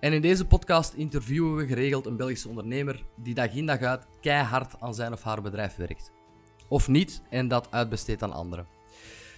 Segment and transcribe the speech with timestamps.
[0.00, 4.06] En in deze podcast interviewen we geregeld een Belgische ondernemer die dag in dag uit
[4.20, 6.12] keihard aan zijn of haar bedrijf werkt.
[6.68, 8.66] Of niet en dat uitbesteedt aan anderen.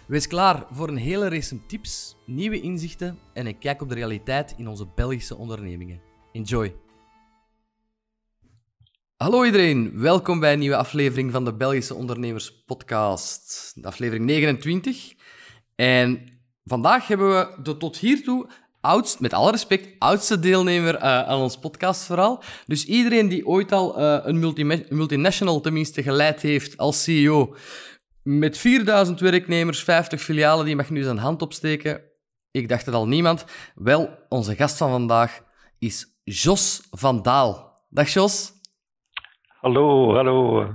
[0.07, 4.55] Wees klaar voor een hele race tips, nieuwe inzichten en een kijk op de realiteit
[4.57, 6.01] in onze Belgische ondernemingen.
[6.33, 6.75] Enjoy!
[9.17, 15.15] Hallo iedereen, welkom bij een nieuwe aflevering van de Belgische Ondernemers Podcast, aflevering 29.
[15.75, 18.51] En vandaag hebben we de tot hiertoe
[18.83, 22.43] oudst, met alle respect, oudste deelnemer uh, aan ons podcastverhaal.
[22.67, 24.39] Dus iedereen die ooit al uh, een
[24.89, 27.57] multinational tenminste geleid heeft als CEO,
[28.23, 32.01] met 4000 werknemers, 50 filialen, die mag nu zijn hand opsteken.
[32.51, 33.45] Ik dacht het al niemand.
[33.75, 35.43] Wel, onze gast van vandaag
[35.79, 37.85] is Jos van Daal.
[37.89, 38.53] Dag Jos.
[39.63, 40.73] Hallo, hallo.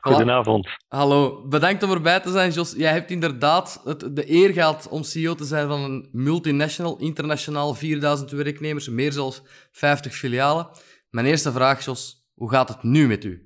[0.00, 0.68] Goedenavond.
[0.88, 2.74] Hallo, bedankt om erbij te zijn, Jos.
[2.76, 7.74] Jij hebt inderdaad het, de eer gehad om CEO te zijn van een multinational, internationaal,
[7.74, 10.68] 4000 werknemers, meer zelfs 50 filialen.
[11.10, 13.45] Mijn eerste vraag, Jos, hoe gaat het nu met u?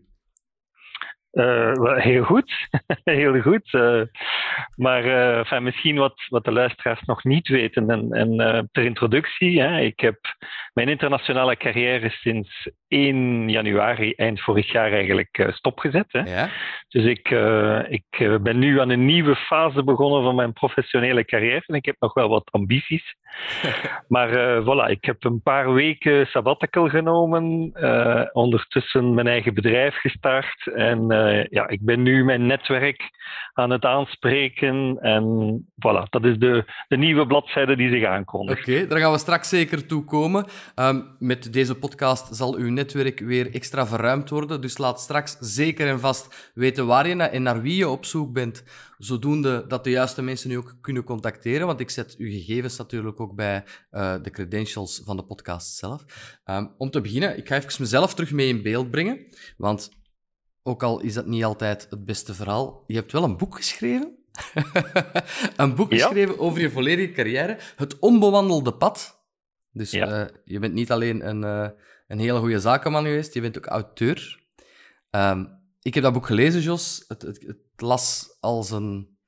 [1.33, 2.69] Uh, heel goed,
[3.05, 3.73] heel goed.
[3.73, 4.03] Uh,
[4.77, 7.91] maar uh, enfin, misschien wat, wat de luisteraars nog niet weten.
[7.91, 10.19] En, en ter introductie, hè, ik heb
[10.73, 16.13] mijn internationale carrière sinds 1 januari, eind vorig jaar eigenlijk, stopgezet.
[16.13, 16.21] Hè.
[16.21, 16.49] Ja?
[16.89, 17.31] Dus ik,
[17.89, 21.63] ik ben nu aan een nieuwe fase begonnen van mijn professionele carrière.
[21.67, 23.15] En ik heb nog wel wat ambities.
[24.15, 27.73] maar voilà, ik heb een paar weken sabbatical genomen.
[28.33, 30.71] ondertussen mijn eigen bedrijf gestart.
[30.75, 33.11] En uh, ja, ik ben nu mijn netwerk
[33.53, 34.99] aan het aanspreken.
[35.01, 35.25] En
[35.75, 38.69] voilà, dat is de, de nieuwe bladzijde die zich aankondigt.
[38.69, 40.47] Oké, daar gaan we straks zeker toe komen.
[40.77, 44.61] Um, met deze podcast zal uw netwerk weer extra verruimd worden.
[44.61, 48.05] Dus laat straks zeker en vast weten waar je naar en naar wie je op
[48.05, 48.65] zoek bent.
[48.99, 51.67] Zodoende dat de juiste mensen u ook kunnen contacteren.
[51.67, 56.05] Want ik zet uw gegevens natuurlijk ook bij uh, de credentials van de podcast zelf.
[56.45, 59.27] Um, om te beginnen, ik ga even mezelf terug mee in beeld brengen.
[59.57, 59.91] Want
[60.63, 64.19] ook al is dat niet altijd het beste verhaal, je hebt wel een boek geschreven.
[65.57, 67.59] een boek geschreven over je volledige carrière.
[67.77, 69.19] Het onbewandelde pad.
[69.73, 71.69] Dus uh, je bent niet alleen een, uh,
[72.07, 74.49] een hele goede zakenman geweest, je bent ook auteur.
[75.11, 77.05] Um, ik heb dat boek gelezen, Jos.
[77.09, 79.19] Het, het, het, las als een,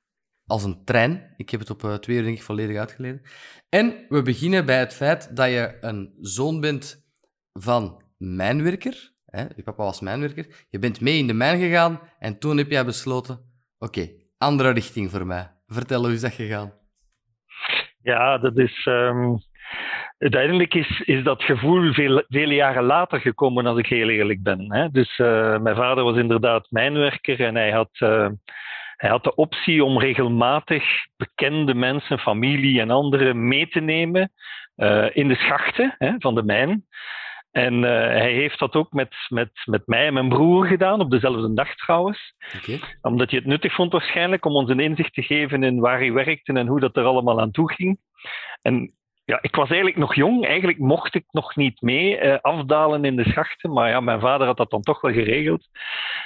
[0.53, 1.35] als een trein.
[1.37, 3.23] Ik heb het op uh, twee uur denk ik volledig uitgelezen.
[3.69, 7.11] En we beginnen bij het feit dat je een zoon bent
[7.53, 9.13] van mijnwerker.
[9.27, 9.41] Hè?
[9.57, 10.67] Je papa was mijnwerker.
[10.71, 13.39] Je bent mee in de mijn gegaan en toen heb jij besloten:
[13.79, 14.09] oké,
[14.39, 15.51] andere richting voor mij.
[15.67, 16.73] Vertel, hoe is dat gegaan?
[18.03, 18.87] Ja, dat is.
[18.87, 19.39] Um,
[20.19, 24.73] uiteindelijk is, is dat gevoel veel, vele jaren later gekomen, als ik heel eerlijk ben.
[24.73, 24.91] Hè?
[24.91, 27.91] Dus uh, mijn vader was inderdaad mijnwerker en hij had.
[28.01, 28.29] Uh,
[29.03, 30.85] hij had de optie om regelmatig
[31.17, 34.33] bekende mensen, familie en anderen mee te nemen
[34.77, 36.87] uh, in de schachten hè, van de mijn.
[37.51, 41.11] En uh, hij heeft dat ook met, met, met mij en mijn broer gedaan, op
[41.11, 42.35] dezelfde dag trouwens.
[42.57, 42.81] Okay.
[43.01, 46.13] Omdat hij het nuttig vond waarschijnlijk om ons een inzicht te geven in waar hij
[46.13, 47.99] werkte en hoe dat er allemaal aan toe ging.
[48.63, 53.05] En ja, ik was eigenlijk nog jong, eigenlijk mocht ik nog niet mee uh, afdalen
[53.05, 55.69] in de schachten, maar ja, mijn vader had dat dan toch wel geregeld.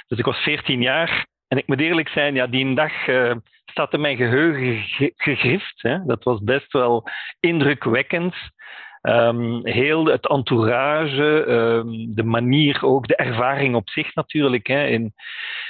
[0.07, 3.35] Dus ik was 14 jaar en ik moet eerlijk zijn, ja, die dag uh,
[3.65, 4.83] staat in mijn geheugen
[5.15, 5.81] gegrift.
[5.81, 6.05] Hè.
[6.05, 7.09] Dat was best wel
[7.39, 8.35] indrukwekkend.
[9.01, 14.67] Um, heel het entourage, um, de manier ook, de ervaring op zich natuurlijk.
[14.67, 15.13] Hè, in,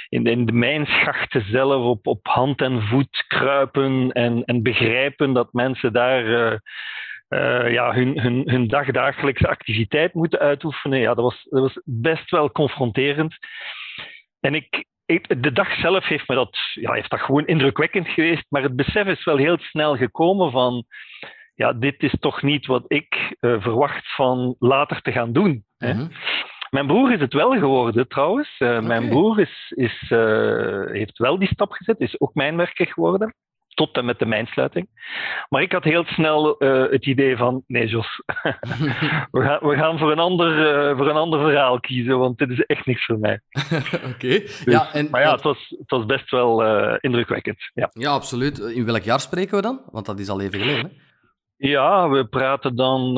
[0.08, 5.52] in, in de mijnschachten zelf, op, op hand en voet kruipen en, en begrijpen dat
[5.52, 6.24] mensen daar.
[6.24, 6.58] Uh,
[7.28, 10.98] uh, ja, hun, hun, hun dagdagelijkse activiteit moeten uitoefenen.
[10.98, 13.36] Ja, dat was, dat was best wel confronterend.
[14.40, 14.84] En ik,
[15.38, 19.06] de dag zelf heeft me dat, ja, heeft dat gewoon indrukwekkend geweest, maar het besef
[19.06, 20.84] is wel heel snel gekomen van
[21.54, 25.64] ja, dit is toch niet wat ik uh, verwacht van later te gaan doen.
[25.78, 25.94] hè?
[25.94, 26.06] Mhm.
[26.70, 28.56] Mijn broer is het wel geworden trouwens.
[28.58, 28.80] Uh, okay.
[28.80, 33.34] Mijn broer is, is, uh, heeft wel die stap gezet, is ook mijnwerker geworden.
[33.78, 34.88] Tot en met de mijnsluiting.
[35.48, 36.56] Maar ik had heel snel
[36.90, 38.22] het idee van: nee, Jos,
[39.30, 42.60] we, gaan, we gaan voor een, ander, voor een ander verhaal kiezen, want dit is
[42.60, 43.40] echt niks voor mij.
[43.52, 44.06] Oké.
[44.14, 44.40] Okay.
[44.40, 46.64] Dus, ja, en, maar ja, het was, het was best wel
[46.96, 47.70] indrukwekkend.
[47.74, 47.90] Ja.
[47.92, 48.58] ja, absoluut.
[48.58, 49.80] In welk jaar spreken we dan?
[49.90, 50.84] Want dat is al even geleden.
[50.84, 51.68] Hè?
[51.68, 53.12] Ja, we praten dan.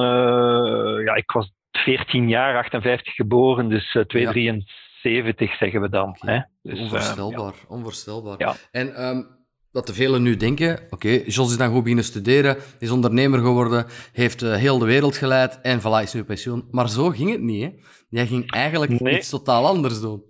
[1.05, 6.09] Ja, ik was 14 jaar, 58 geboren, dus uh, 273 zeggen we dan.
[6.09, 6.35] Okay.
[6.35, 6.41] Hè?
[6.63, 8.35] Dus, onvoorstelbaar, onvoorstelbaar.
[8.39, 8.55] Ja.
[8.71, 9.40] En um,
[9.73, 13.39] wat de velen nu denken, oké, okay, Jos is dan goed beginnen studeren, is ondernemer
[13.39, 16.69] geworden, heeft uh, heel de wereld geleid en voilà, is nu pensioen.
[16.71, 17.71] Maar zo ging het niet, hè?
[18.09, 19.17] Jij ging eigenlijk nee.
[19.17, 20.23] iets totaal anders doen.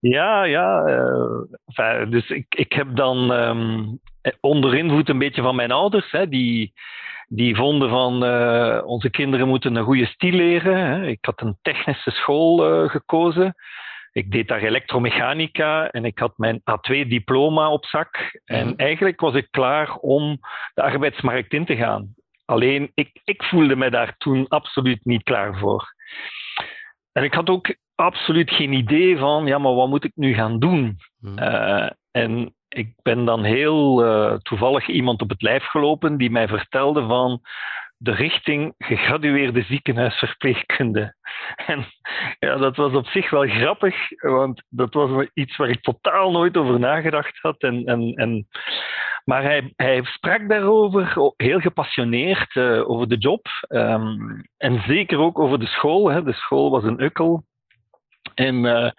[0.00, 0.86] Ja, ja.
[0.86, 4.00] Uh, enfin, dus ik, ik heb dan um,
[4.40, 6.72] onder invloed een beetje van mijn ouders, hè, die,
[7.28, 10.76] die vonden van uh, onze kinderen moeten een goede stil leren.
[10.76, 11.06] Hè.
[11.06, 13.54] Ik had een technische school gekozen.
[14.12, 18.40] Ik deed daar elektromechanica en ik had mijn A2-diploma op zak.
[18.44, 18.76] En mhm.
[18.76, 20.38] eigenlijk was ik klaar om
[20.74, 22.14] de arbeidsmarkt in te gaan.
[22.44, 25.94] Alleen, ik, ik voelde me daar toen absoluut niet klaar voor.
[27.12, 30.58] En ik had ook absoluut geen idee van, ja, maar wat moet ik nu gaan
[30.58, 30.96] doen?
[31.20, 31.38] Hmm.
[31.38, 36.48] Uh, en ik ben dan heel uh, toevallig iemand op het lijf gelopen die mij
[36.48, 37.40] vertelde van
[38.02, 41.14] de richting gegradueerde ziekenhuisverpleegkunde.
[41.66, 41.86] En
[42.38, 46.56] ja, dat was op zich wel grappig, want dat was iets waar ik totaal nooit
[46.56, 47.62] over nagedacht had.
[47.62, 48.46] En, en, en,
[49.24, 53.46] maar hij, hij sprak daarover, heel gepassioneerd uh, over de job.
[53.68, 56.10] Um, en zeker ook over de school.
[56.10, 56.22] Hè.
[56.22, 57.44] De school was een ukkel.
[58.34, 58.90] En uh,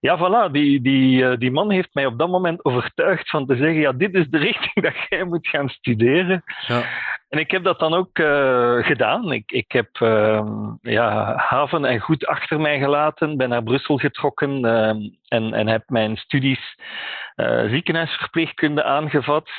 [0.00, 3.56] ja, voilà, die, die, uh, die man heeft mij op dat moment overtuigd van te
[3.56, 6.42] zeggen, ja, dit is de richting dat jij moet gaan studeren.
[6.66, 6.82] Ja.
[7.28, 9.32] En ik heb dat dan ook uh, gedaan.
[9.32, 10.48] Ik, ik heb ehm,
[10.80, 15.82] ja, haven en goed achter mij gelaten, ben naar Brussel getrokken ehm, en, en heb
[15.86, 16.76] mijn studies
[17.66, 19.50] ziekenhuisverpleegkunde aangevat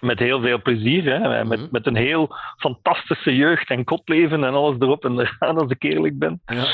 [0.00, 1.04] met heel veel plezier.
[1.04, 1.44] Hè?
[1.44, 1.68] Met, mhm.
[1.70, 6.18] met een heel fantastische jeugd en kotleven en alles erop en eraan, als ik eerlijk
[6.18, 6.40] ben.
[6.46, 6.64] Ja.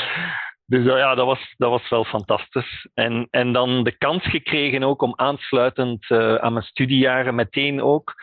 [0.73, 2.87] Dus ja, dat was, dat was wel fantastisch.
[2.93, 8.13] En, en dan de kans gekregen ook om aansluitend uh, aan mijn studiejaren meteen ook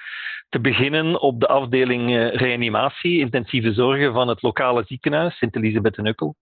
[0.49, 6.07] te beginnen op de afdeling uh, reanimatie, intensieve zorgen van het lokale ziekenhuis, Sint-Elisabeth en
[6.07, 6.37] Ukkel.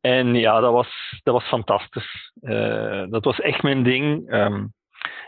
[0.00, 2.32] En ja, dat was, dat was fantastisch.
[3.10, 4.32] dat was echt mijn ding.
[4.32, 4.72] Um,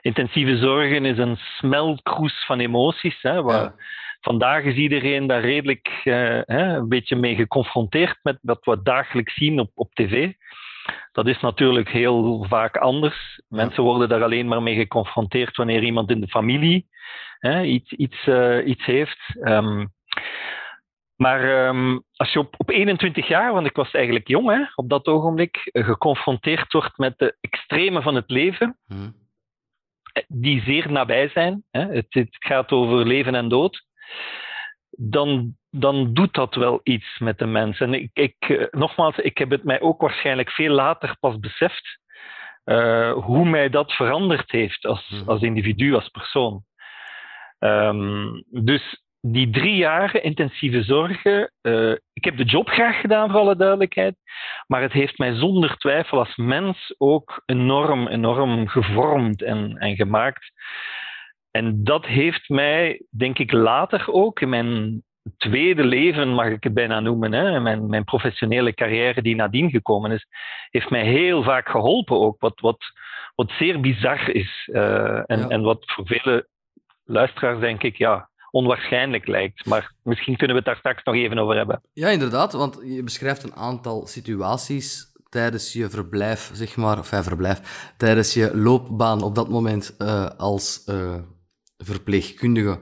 [0.00, 3.74] intensieve zorgen is een smeltkroes van emoties, hè, waar,
[4.20, 9.34] Vandaag is iedereen daar redelijk uh, hè, een beetje mee geconfronteerd met wat we dagelijks
[9.34, 10.32] zien op, op tv.
[11.12, 13.40] Dat is natuurlijk heel vaak anders.
[13.48, 16.88] Mensen worden daar alleen maar mee geconfronteerd wanneer iemand in de familie
[17.38, 19.18] hè, iets, iets, uh, iets heeft.
[19.42, 19.92] Um,
[21.16, 24.88] maar um, als je op, op 21 jaar, want ik was eigenlijk jong hè, op
[24.88, 29.14] dat ogenblik, uh, geconfronteerd wordt met de extreme van het leven, hmm.
[30.28, 31.64] die zeer nabij zijn.
[31.70, 31.86] Hè.
[31.86, 33.88] Het, het, gaat over leven en dood
[34.90, 37.86] dan, dan doet dat wel iets met de mensen.
[37.86, 41.98] En ik, ik, eh, nogmaals, ik heb het mij ook waarschijnlijk veel later pas beseft
[42.64, 45.28] uh, hoe mij dat veranderd heeft als, mhm.
[45.28, 46.62] als individu, als persoon.
[47.58, 53.40] Um, dus die drie jaar intensieve zorgen, uh, ik heb de job graag gedaan, voor
[53.40, 54.16] alle duidelijkheid,
[54.66, 60.52] maar het heeft mij zonder twijfel als mens ook enorm, enorm gevormd en, en gemaakt.
[61.50, 65.02] En dat heeft mij, denk ik, later ook in mijn
[65.36, 70.10] tweede leven, mag ik het bijna noemen, hè, mijn, mijn professionele carrière die nadien gekomen
[70.10, 70.26] is,
[70.70, 72.40] heeft mij heel vaak geholpen ook.
[72.40, 72.78] Wat, wat,
[73.34, 74.68] wat zeer bizar is.
[74.72, 76.48] Uh, en, en wat voor vele
[77.04, 79.66] luisteraars, denk ik, ja, onwaarschijnlijk lijkt.
[79.66, 81.80] Maar misschien kunnen we het daar straks nog even over hebben.
[81.92, 87.22] Ja, inderdaad, want je beschrijft een aantal situaties tijdens je verblijf, zeg maar, of ja,
[87.22, 91.14] verblijf, tijdens je loopbaan op dat moment uh, als uh,
[91.84, 92.80] verpleegkundige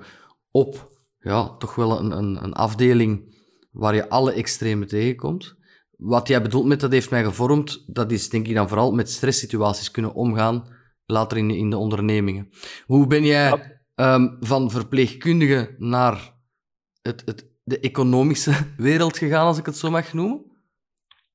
[0.51, 3.37] op ja, toch wel een, een, een afdeling
[3.71, 5.57] waar je alle extreme tegenkomt.
[5.97, 9.11] Wat jij bedoelt met dat heeft mij gevormd, dat is denk ik dan vooral met
[9.11, 10.65] stresssituaties kunnen omgaan
[11.07, 12.49] later in, in de ondernemingen.
[12.87, 16.35] Hoe ben jij um, van verpleegkundige naar
[17.03, 20.47] het, het, de economische wereld gegaan, als ik het zo mag noemen?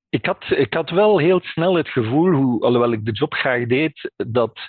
[0.09, 3.67] Ik had, ik had wel heel snel het gevoel, hoe, alhoewel ik de job graag
[3.67, 4.59] deed, dat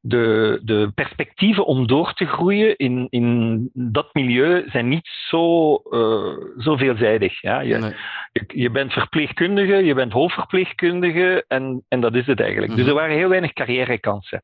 [0.00, 6.36] de, de perspectieven om door te groeien in, in dat milieu zijn niet zo, uh,
[6.58, 7.40] zo veelzijdig.
[7.40, 7.60] Ja?
[7.60, 7.94] Je,
[8.32, 12.72] je, je, bent verpleegkundige, je bent hoofdverpleegkundige en, en dat is het eigenlijk.
[12.72, 12.88] Dus mhm.
[12.88, 14.42] er waren heel weinig carrièrekansen.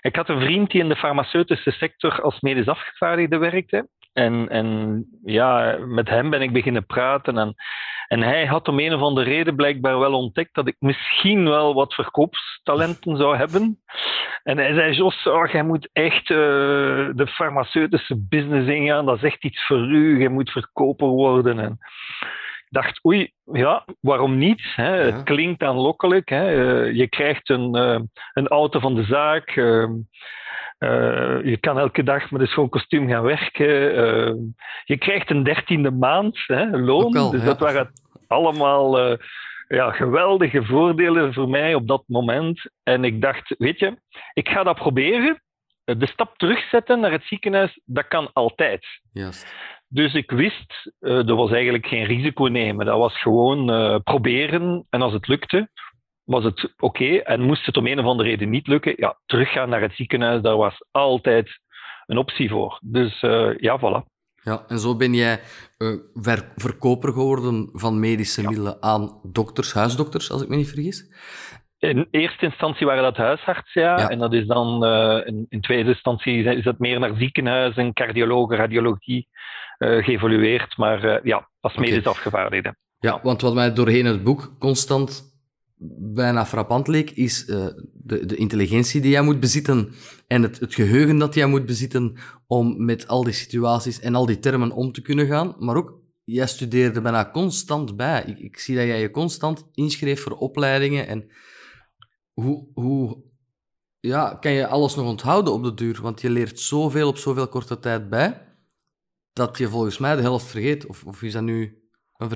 [0.00, 3.88] Ik had een vriend die in de farmaceutische sector als medisch afgevaardigde werkte.
[4.12, 7.38] En, en ja, met hem ben ik beginnen praten.
[7.38, 7.54] En,
[8.08, 11.74] en hij had om een of andere reden blijkbaar wel ontdekt dat ik misschien wel
[11.74, 13.78] wat verkoopstalenten zou hebben.
[14.42, 16.36] En hij zei, Jos, oh, jij moet echt uh,
[17.14, 19.06] de farmaceutische business ingaan.
[19.06, 20.20] Dat is echt iets voor u.
[20.20, 21.58] Je moet verkoper worden.
[21.58, 21.78] En
[22.58, 24.62] ik dacht, oei, ja, waarom niet?
[24.74, 24.96] Hè?
[24.96, 26.28] Het klinkt aanlokkelijk.
[26.28, 26.54] Hè?
[26.54, 28.00] Uh, je krijgt een, uh,
[28.32, 29.54] een auto van de zaak.
[31.44, 33.68] Je kan elke dag met een schoon kostuum gaan werken.
[34.84, 37.30] je krijgt een dertiende maand hè, loon.
[37.30, 37.92] dus dat waren
[38.26, 39.18] allemaal
[39.68, 42.70] ja, geweldige voordelen voor mij op dat moment.
[42.82, 43.98] En ik dacht, weet je,
[44.32, 45.42] ik ga dat proberen.
[45.84, 48.86] De stap terugzetten naar het ziekenhuis, dat kan altijd.
[49.12, 49.46] Yes.
[49.88, 52.86] Dus ik wist, er was eigenlijk geen risico nemen.
[52.86, 53.66] Dat was gewoon
[54.02, 54.86] proberen.
[54.90, 55.68] En als het lukte,
[56.30, 57.16] was het oké.
[57.16, 60.42] En moest het om een of andere reden niet lukken, ja, teruggaan naar het ziekenhuis,
[60.42, 61.60] daar was altijd
[62.06, 62.78] een optie voor.
[62.82, 64.08] Dus uh, ja, voilà.
[64.42, 65.40] Ja, en zo ben jij
[66.14, 71.14] ver verkoper geworden van medische middelen aan dokters, huisdokters, als ik me niet vergis.
[71.78, 74.08] In eerste instantie waren dat huisartsen, ja.
[74.08, 78.56] En dat is dan uh, in, in, tweede instantie is dat meer naar ziekenhuizen, cardiologen,
[78.56, 79.28] radiologie
[79.78, 80.76] geëvolueerd.
[80.76, 82.12] Maar ja, als medisch okay.
[82.12, 82.74] afgevaardigde.
[82.98, 85.29] Ja, want wat mij doorheen het boek constant
[86.14, 89.92] bijna frappant leek, is de, de intelligentie die jij moet bezitten
[90.26, 94.26] en het, het geheugen dat jij moet bezitten om met al die situaties en al
[94.26, 95.56] die termen om te kunnen gaan.
[95.58, 98.24] Maar ook, jij studeerde bijna constant bij.
[98.26, 101.30] Ik, ik zie dat jij je constant inschreef voor opleidingen en
[102.32, 103.22] hoe, hoe
[104.00, 105.98] ja, kan je alles nog onthouden op de duur?
[106.02, 108.56] Want je leert zoveel op zoveel korte tijd bij,
[109.32, 110.86] dat je volgens mij de helft vergeet.
[110.86, 111.79] Of, of is dat nu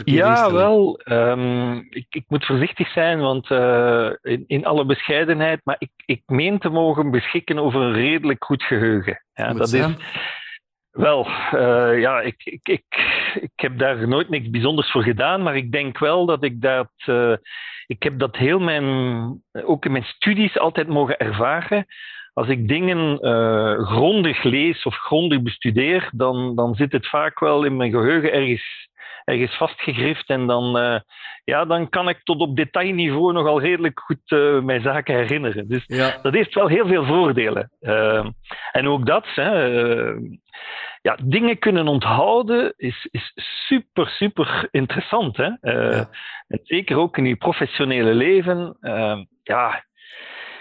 [0.05, 1.01] Ja, wel.
[1.05, 6.23] Um, ik, ik, moet voorzichtig zijn, want uh, in, in, alle bescheidenheid, maar ik, ik
[6.27, 9.25] meen te mogen beschikken over een redelijk goed geheugen.
[9.35, 9.91] Ja, dat zijn.
[9.91, 9.97] is
[10.91, 12.85] wel, uh, ja, ik, ik, ik,
[13.41, 16.93] ik heb daar nooit niks bijzonders voor gedaan, maar ik denk wel dat ik dat.
[17.07, 17.37] Uh,
[17.87, 18.85] ik heb dat heel mijn.
[19.53, 21.87] ook in mijn studies altijd mogen ervaren.
[22.33, 27.65] Als ik dingen uh, grondig lees of grondig bestudeer, dan, dan zit het vaak wel
[27.65, 28.89] in mijn geheugen ergens,
[29.25, 30.29] ergens vastgegrift.
[30.29, 30.99] En dan, uh,
[31.45, 35.69] ja, dan kan ik tot op detailniveau nogal redelijk goed uh, mijn zaken herinneren.
[35.69, 36.19] Dus ja.
[36.23, 37.71] dat heeft wel heel veel voordelen.
[38.73, 39.27] en ook dat.
[39.35, 39.69] Hè,
[41.03, 43.33] ja, dingen kunnen onthouden is, is
[43.67, 45.37] super, super interessant.
[45.37, 45.51] Hè?
[45.61, 46.09] Ja.
[46.49, 48.77] En zeker ook in je professionele leven.
[48.81, 49.85] Uh, ja,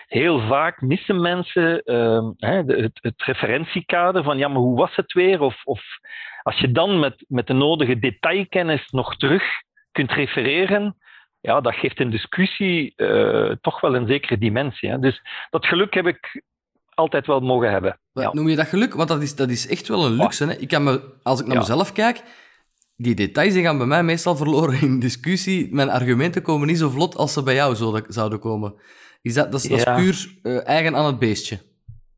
[0.07, 5.13] heel vaak missen mensen uh, hè, het, het, referentiekader van ja, maar hoe was het
[5.13, 5.41] weer?
[5.41, 5.81] Of, of
[6.43, 9.43] als je dan met, met de nodige detailkennis nog terug
[9.91, 10.97] kunt refereren,
[11.39, 14.89] ja, dat geeft een discussie uh, toch wel een zekere dimensie.
[14.89, 14.99] Hè?
[14.99, 16.43] Dus dat geluk heb ik
[16.89, 17.99] altijd wel mogen hebben.
[18.13, 18.33] Ja.
[18.33, 18.93] Noem je dat geluk?
[18.93, 20.45] Want dat is, dat is echt wel een luxe.
[20.45, 20.53] Hè?
[20.53, 21.61] Ik kan me, als ik naar ja.
[21.61, 22.23] mezelf kijk,
[22.95, 25.73] die details die gaan bij mij meestal verloren in discussie.
[25.73, 27.75] Mijn argumenten komen niet zo vlot als ze bij jou
[28.07, 28.75] zouden komen.
[29.21, 31.59] Is dat, dat, is, dat is puur uh, eigen aan het beestje.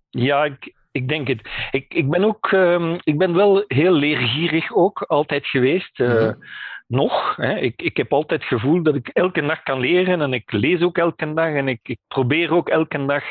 [0.09, 1.49] Ja, ik, ik denk het.
[1.71, 5.99] Ik, ik ben ook um, ik ben wel heel leergierig ook altijd geweest.
[5.99, 6.43] Uh, mm-hmm.
[6.87, 7.35] Nog.
[7.35, 7.59] Hè.
[7.59, 10.81] Ik, ik heb altijd het gevoel dat ik elke dag kan leren en ik lees
[10.81, 13.23] ook elke dag en ik, ik probeer ook elke dag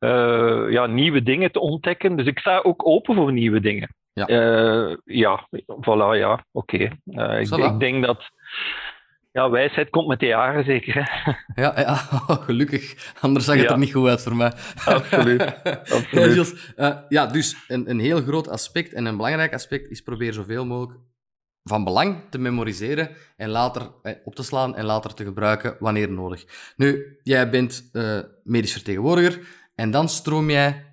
[0.00, 2.16] uh, ja, nieuwe dingen te ontdekken.
[2.16, 3.94] Dus ik sta ook open voor nieuwe dingen.
[4.12, 6.90] Ja, uh, ja voilà, ja, oké.
[7.04, 7.40] Okay.
[7.40, 8.30] Ik, denk dat.
[9.34, 10.94] Ja, wijsheid komt met de jaren zeker.
[10.94, 11.32] Hè?
[11.62, 11.94] Ja, ja
[12.46, 13.12] gelukkig.
[13.20, 13.70] Anders zag het ja.
[13.70, 14.52] er niet goed uit voor mij.
[14.84, 15.62] Absoluut.
[15.96, 16.72] Absoluut.
[16.76, 20.66] Ja, ja, dus een, een heel groot aspect en een belangrijk aspect is probeer zoveel
[20.66, 21.00] mogelijk
[21.62, 26.10] van belang te memoriseren en later eh, op te slaan en later te gebruiken wanneer
[26.10, 26.44] nodig.
[26.76, 29.40] Nu, jij bent uh, medisch vertegenwoordiger.
[29.74, 30.84] En dan stroom jij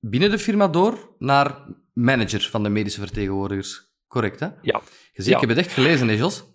[0.00, 1.56] binnen de firma door naar
[1.92, 3.88] manager van de medische vertegenwoordigers.
[4.08, 4.46] Correct, hè?
[4.46, 4.80] Ja.
[5.12, 5.34] Je ziet, ja.
[5.34, 6.49] ik heb het echt gelezen, hè, Jos?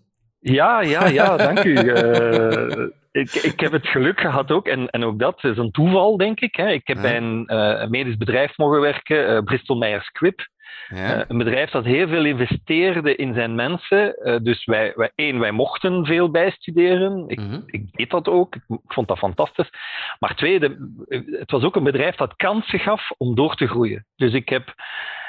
[0.54, 1.74] Ja, ja, ja, dank u.
[1.74, 6.18] Uh, ik, ik heb het geluk gehad ook, en, en ook dat is een toeval,
[6.18, 6.56] denk ik.
[6.56, 6.70] Hè.
[6.70, 7.02] Ik heb ja.
[7.02, 10.48] bij een uh, medisch bedrijf mogen werken, uh, Bristol Myers Squibb.
[10.88, 11.26] Ja.
[11.28, 14.16] Een bedrijf dat heel veel investeerde in zijn mensen.
[14.44, 17.24] Dus wij, wij, één, wij mochten veel bijstuderen.
[17.28, 17.64] Ik, mm -hmm.
[17.66, 18.56] ik deed dat ook.
[18.56, 19.70] Ik, ik, vond dat fantastisch.
[20.20, 20.78] Maar tweede,
[21.40, 24.06] het was ook een bedrijf dat kansen gaf om door te groeien.
[24.16, 24.74] Dus ik heb,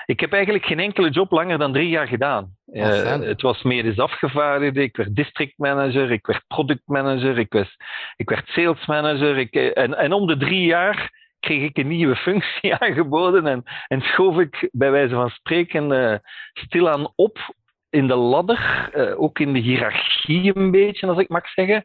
[0.07, 2.55] ik heb eigenlijk geen enkele job langer dan drie jaar gedaan.
[2.67, 7.77] Uh, het was medisch afgevaardigde, ik werd district manager, ik werd product manager, ik, was,
[8.17, 9.39] ik werd sales manager.
[9.39, 11.11] Ik, en, en om de drie jaar
[11.41, 16.15] kreeg ik een nieuwe functie aangeboden en, en schoof ik bij wijze van spreken uh,
[16.53, 17.55] stilaan op
[17.91, 21.85] in de ladder, uh, ook in de hiërarchie een beetje, als ik mag zeggen.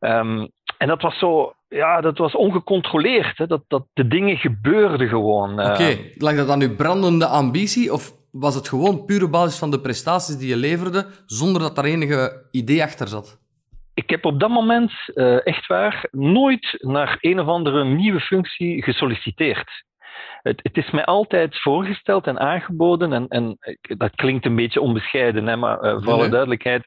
[0.00, 3.38] Um, en dat was zo, ja, dat was ongecontroleerd.
[3.38, 3.46] Hè?
[3.46, 5.52] Dat, dat de dingen gebeurden gewoon.
[5.52, 5.92] Oké, okay.
[5.92, 9.80] uh, lag dat aan uw brandende ambitie of was het gewoon pure basis van de
[9.80, 13.42] prestaties die je leverde, zonder dat er enige idee achter zat?
[13.94, 18.82] ik heb op dat moment, uh, echt waar, nooit naar een of andere nieuwe functie
[18.82, 19.84] gesolliciteerd.
[20.44, 25.46] Het, het, is mij altijd voorgesteld en aangeboden, en, en dat klinkt een beetje onbescheiden,
[25.46, 26.30] hè, maar uh, voor alle nee.
[26.30, 26.86] duidelijkheid,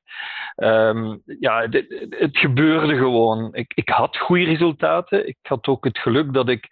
[0.55, 3.53] um, ja, het, het, gebeurde gewoon.
[3.53, 5.27] Ik, ik had goede resultaten.
[5.27, 6.67] Ik had ook het geluk dat ik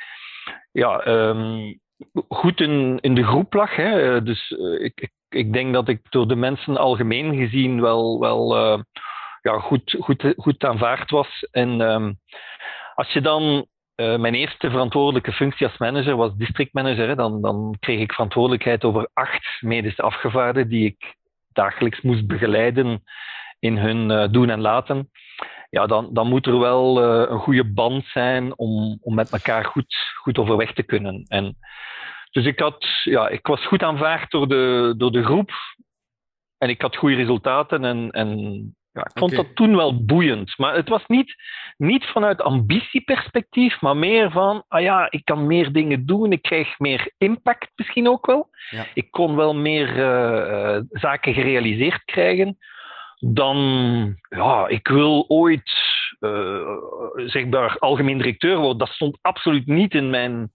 [0.71, 1.79] ja, um,
[2.27, 3.75] goed in, in de groep lag.
[3.75, 4.23] Hè.
[4.23, 4.49] Dus
[4.79, 8.55] ik, ik, ik, denk dat ik door de mensen algemeen gezien wel, wel
[9.41, 11.47] ja, goed, goed, goed aanvaard was.
[11.51, 12.13] En ehm,
[12.95, 17.15] als je dan uh, mijn eerste verantwoordelijke functie als manager was districtmanager.
[17.15, 21.15] Dan, dan kreeg ik verantwoordelijkheid over acht medische afgevaarden die ik
[21.53, 23.03] dagelijks moest begeleiden
[23.59, 25.09] in hun uh, doen en laten.
[25.69, 29.65] Ja, dan, dan moet er wel uh, een goede band zijn om, om met elkaar
[29.65, 31.23] goed, goed overweg te kunnen.
[31.27, 31.57] En,
[32.31, 35.51] dus ik, had, ja, ik was goed aanvaard door de, door de groep.
[36.57, 37.85] En ik had goede resultaten.
[37.85, 40.57] En, en ja, ik vond dat toen wel boeiend.
[40.57, 41.35] Maar het was niet,
[41.77, 46.79] niet vanuit ambitieperspectief, maar meer van, ah ja, ik kan meer dingen doen, ik krijg
[46.79, 48.49] meer impact misschien ook wel.
[48.69, 48.85] Ja.
[48.93, 52.57] Ik kon wel meer uh, zaken gerealiseerd krijgen
[53.19, 53.57] dan,
[54.29, 55.71] ja, ik wil ooit,
[56.19, 56.79] uh,
[57.15, 58.77] zeg maar, algemeen directeur worden.
[58.77, 60.51] Dat stond absoluut niet in mijn,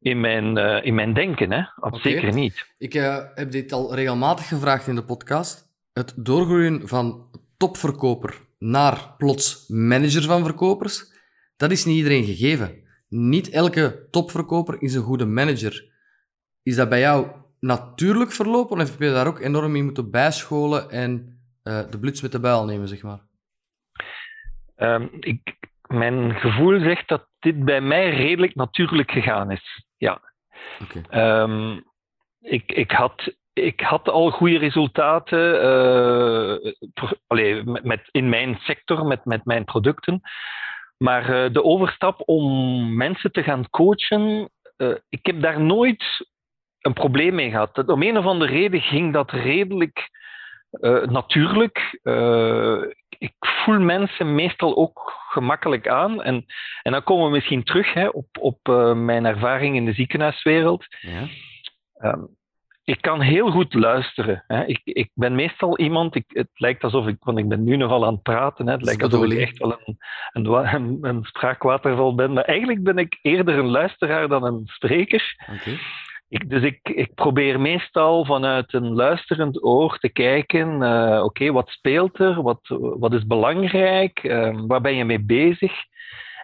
[0.00, 1.52] in mijn, uh, in mijn denken.
[1.52, 1.62] Hè?
[1.76, 2.00] Okay.
[2.00, 2.74] Zeker niet.
[2.78, 5.72] Ik heb dit al regelmatig gevraagd in de podcast.
[5.92, 11.12] Het doorgroeien van topverkoper naar plots manager van verkopers,
[11.56, 12.82] dat is niet iedereen gegeven.
[13.08, 15.92] Niet elke topverkoper is een goede manager.
[16.62, 17.26] Is dat bij jou
[17.60, 22.22] natuurlijk verlopen of heb je daar ook enorm in moeten bijscholen en uh, de bluts
[22.22, 23.20] met de buil nemen, zeg maar?
[24.76, 25.56] Um, ik,
[25.86, 29.84] mijn gevoel zegt dat dit bij mij redelijk natuurlijk gegaan is.
[29.96, 30.20] Ja.
[30.82, 31.42] Okay.
[31.42, 31.84] Um,
[32.40, 35.54] ik, ik had ik had al goede resultaten
[37.28, 40.20] uh, met, in mijn sector, met, met mijn producten.
[40.96, 46.26] Maar uh, de overstap om mensen te gaan coachen, uh, ik heb daar nooit
[46.80, 47.88] een probleem mee gehad.
[47.88, 50.22] Om een of andere reden ging dat redelijk
[51.04, 51.98] natuurlijk.
[53.18, 56.22] ik voel mensen meestal ook gemakkelijk aan.
[56.22, 56.44] En,
[56.82, 58.58] en dan komen we misschien terug hè, op, op
[58.94, 60.86] mijn ervaring in de ziekenhuiswereld.
[61.00, 61.28] Ja.
[62.12, 62.36] Um,
[62.84, 64.44] ik kan heel goed luisteren.
[64.46, 64.64] Hè.
[64.64, 68.06] Ik, ik ben meestal iemand, ik, het lijkt alsof ik, want ik ben nu nogal
[68.06, 68.72] aan het praten, hè.
[68.72, 69.98] het lijkt alsof ik echt wel een,
[70.32, 75.36] een, een, een spraakwaterval ben, maar eigenlijk ben ik eerder een luisteraar dan een spreker.
[75.60, 75.78] Okay.
[76.28, 81.52] Ik, dus ik, ik probeer meestal vanuit een luisterend oor te kijken, uh, oké, okay,
[81.52, 82.60] wat speelt er, wat,
[82.98, 85.72] wat is belangrijk, uh, waar ben je mee bezig?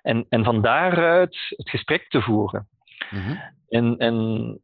[0.03, 2.69] En, en van daaruit het gesprek te voeren.
[3.11, 3.41] Mm -hmm.
[3.69, 4.61] En, en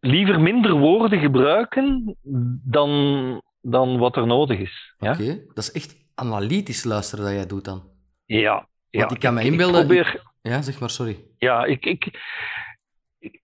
[0.00, 2.16] liever minder woorden gebruiken
[2.64, 4.94] dan, dan wat er nodig is.
[4.98, 5.12] Ja?
[5.12, 7.82] Oké, dat is echt analytisch luisteren dat jij doet dan.
[8.26, 8.68] Ja.
[8.90, 9.86] Want ik kan me inbeelden...
[9.86, 10.22] Probeer...
[10.42, 11.24] Ja, zeg maar, sorry.
[11.38, 12.10] Ja, ik, ik,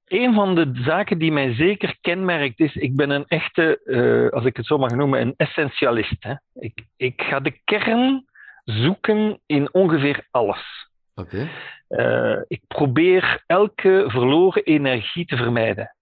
[0.06, 4.44] een van de zaken die mij zeker kenmerkt is, ik ben een echte, uh, als
[4.44, 6.16] ik het zo mag noemen, een essentialist.
[6.18, 6.34] Hè.
[6.54, 8.24] Ik, ik ga de kern
[8.64, 10.90] zoeken in ongeveer alles.
[11.14, 11.48] Oké.
[11.88, 15.96] Uh, ik probeer elke verloren energie te vermijden.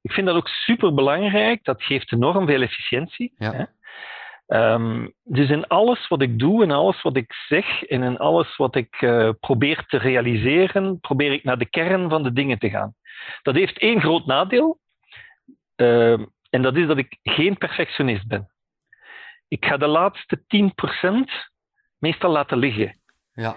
[0.00, 1.64] Ik vind dat ook super belangrijk.
[1.64, 3.34] Dat geeft enorm veel efficiëntie.
[3.36, 3.52] Ja.
[3.52, 3.64] Hè?
[4.50, 8.56] Um, dus in alles wat ik doe, in alles wat ik zeg en in alles
[8.56, 12.70] wat ik uh, probeer te realiseren, probeer ik naar de kern van de dingen te
[12.70, 12.94] gaan.
[13.42, 14.78] Dat heeft één groot nadeel.
[15.76, 18.50] Uh, en dat is dat ik geen perfectionist ben.
[19.48, 20.44] Ik ga de laatste 10%
[21.98, 23.00] meestal laten liggen.
[23.32, 23.56] Ja.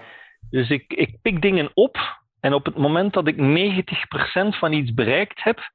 [0.50, 1.98] Dus ik, ik pik dingen op
[2.40, 5.72] en op het moment dat ik 90% van iets bereikt heb,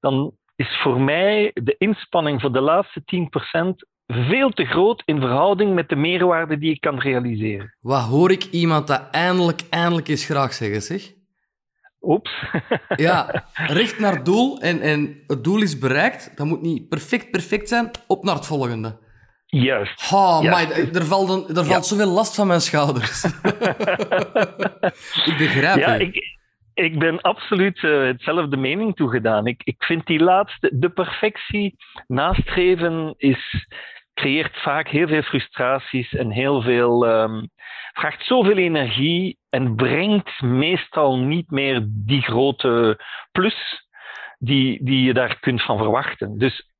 [0.00, 5.74] dan is voor mij de inspanning voor de laatste 10% veel te groot in verhouding
[5.74, 7.76] met de meerwaarde die ik kan realiseren.
[7.80, 11.12] Wat hoor ik iemand dat eindelijk, eindelijk eens graag zeggen, zeg?
[12.00, 12.44] Oeps.
[12.96, 16.36] ja, recht naar het doel en, en het doel is bereikt.
[16.36, 17.90] Dat moet niet perfect, perfect zijn.
[18.06, 18.98] Op naar het volgende.
[19.56, 20.12] Juist.
[20.12, 23.24] Oh, Maar, er valt, er valt zoveel last van mijn schouders.
[25.30, 26.38] ik begrijp ja, Ik,
[26.74, 29.46] ik ben absoluut uh, hetzelfde mening toegedaan.
[29.46, 33.66] Ik, ik vind die laatste, de perfectie nastreven, is,
[34.14, 37.50] creëert vaak heel veel frustraties en heel veel, um,
[37.92, 43.00] vraagt zoveel energie en brengt meestal niet meer die grote
[43.32, 43.86] plus
[44.38, 46.38] die, die je daar kunt van verwachten.
[46.38, 46.71] Dus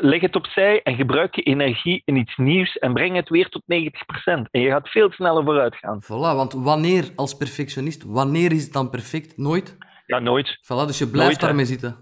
[0.00, 3.62] leg het opzij en gebruik je energie in iets nieuws en breng het weer tot
[3.62, 3.66] 90%.
[4.50, 6.02] En je gaat veel sneller vooruit gaan.
[6.04, 9.36] Voilà, want wanneer als perfectionist, wanneer is het dan perfect?
[9.36, 9.76] Nooit?
[10.06, 10.58] Ja, nooit.
[10.62, 11.96] Voilà, dus je blijft nooit, daarmee zitten.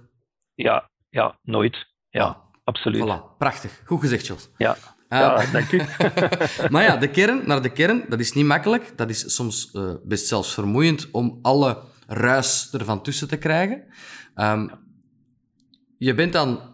[0.55, 1.87] Ja, ja, nooit.
[2.11, 3.03] Ja, absoluut.
[3.03, 3.83] Voilà, prachtig.
[3.85, 4.51] Goed gezegd, Jos.
[4.57, 4.77] Ja.
[5.09, 5.81] Uh, ja, dank u.
[6.73, 8.93] maar ja, de kern, naar de kern, dat is niet makkelijk.
[8.97, 13.85] Dat is soms uh, best zelfs vermoeiend om alle ruis ervan tussen te krijgen.
[14.35, 14.71] Um,
[15.99, 16.72] je bent dan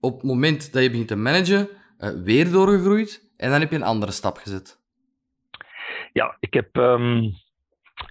[0.00, 3.76] op het moment dat je begint te managen, uh, weer doorgegroeid en dan heb je
[3.76, 4.84] een andere stap gezet.
[6.12, 7.32] Ja, ik heb, um,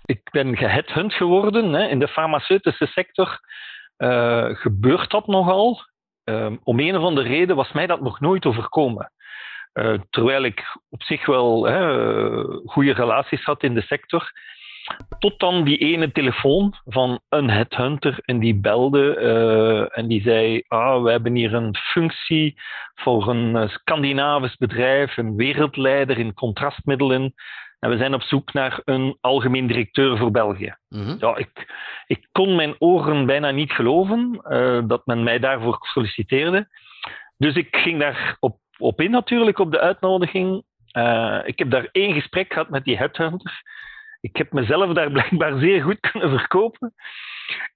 [0.05, 1.73] ik ben geheadhunt geworden.
[1.73, 1.87] Hè.
[1.87, 3.39] In de farmaceutische sector
[3.97, 5.79] uh, gebeurt dat nogal.
[6.25, 9.11] Uh, om een of andere reden was mij dat nog nooit overkomen.
[9.73, 11.59] Uh, terwijl ik op zich wel
[12.65, 14.31] goede relaties had in de sector.
[15.19, 20.63] Tot dan die ene telefoon van een headhunter en die belde uh, en die zei:
[20.67, 22.61] ah, We hebben hier een functie
[22.95, 27.33] voor een Scandinavisch bedrijf, een wereldleider in contrastmiddelen.
[27.79, 30.75] En we zijn op zoek naar een algemeen directeur voor België.
[30.89, 31.73] Mm ja, ik,
[32.07, 36.67] ik kon mijn oren bijna niet geloven uh, dat men mij daarvoor solliciteerde.
[37.37, 40.63] Dus ik ging daar op, op in natuurlijk, op de uitnodiging.
[40.97, 43.63] Uh, ik heb daar één gesprek gehad met die headhunter.
[44.25, 46.93] Ik heb mezelf daar blijkbaar zeer goed kunnen verkopen.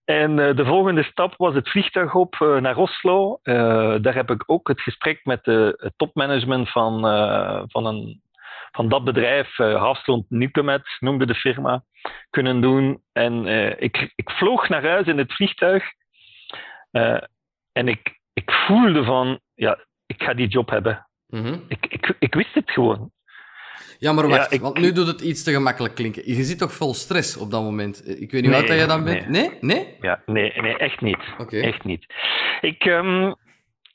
[0.06, 3.40] En uh, de volgende stap was het vliegtuig op naar Oslo.
[4.02, 7.02] daar heb ik ook het gesprek met de, het topmanagement van,
[7.70, 8.22] van een
[8.72, 10.30] van dat bedrijf, uh, Hafslund
[11.00, 11.84] noemde de firma,
[12.30, 13.02] kunnen doen.
[13.12, 13.46] En
[13.80, 15.84] ik, ik vloog naar huis in het vliegtuig
[17.72, 21.08] en ik, ik voelde van, ja, ik ga die job hebben.
[21.28, 21.66] Mm -hmm.
[21.68, 23.12] ik, ik, ik wist het gewoon.
[24.00, 24.62] Ja, maar wacht, ja, ik...
[24.62, 26.36] want nu doet het iets te gemakkelijk klinken.
[26.36, 28.22] Je zit toch vol stress op dat moment?
[28.22, 29.28] Ik weet niet nee, wat je dan bent.
[29.28, 29.58] Nee?
[29.62, 29.96] Nee?
[30.02, 31.20] Ja, nee, nee echt niet.
[31.38, 31.60] Okay.
[31.60, 32.06] Echt niet.
[32.62, 33.36] Ik, um,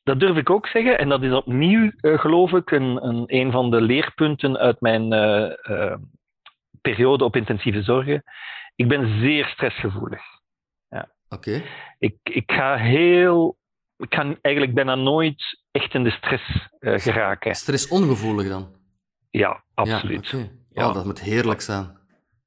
[0.03, 0.99] dat durf ik ook zeggen.
[0.99, 5.13] En dat is opnieuw, uh, geloof ik, een, een, een van de leerpunten uit mijn
[5.13, 5.95] uh, uh,
[6.81, 8.23] periode op intensieve zorgen.
[8.75, 10.23] Ik ben zeer stressgevoelig.
[10.89, 11.11] Ja.
[11.29, 11.63] Oké.
[11.99, 13.57] Ik, ik ga heel.
[13.97, 17.55] Ik kan eigenlijk bijna nooit echt in de stress geraken.
[17.55, 18.83] Stressongevoelig dan?
[19.39, 20.29] Ja, absoluut.
[20.29, 20.51] Ja, okay.
[20.71, 20.89] ja.
[20.89, 21.99] Oh, dat moet heerlijk zijn.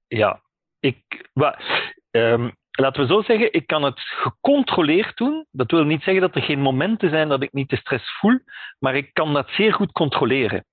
[0.07, 0.41] Ja.
[0.79, 1.63] Ik, maar,
[2.11, 5.45] um, laten we zo zeggen, ik kan het gecontroleerd doen.
[5.51, 8.39] Dat wil niet zeggen dat er geen momenten zijn dat ik niet de stress voel,
[8.79, 10.65] maar ik kan dat zeer goed controleren.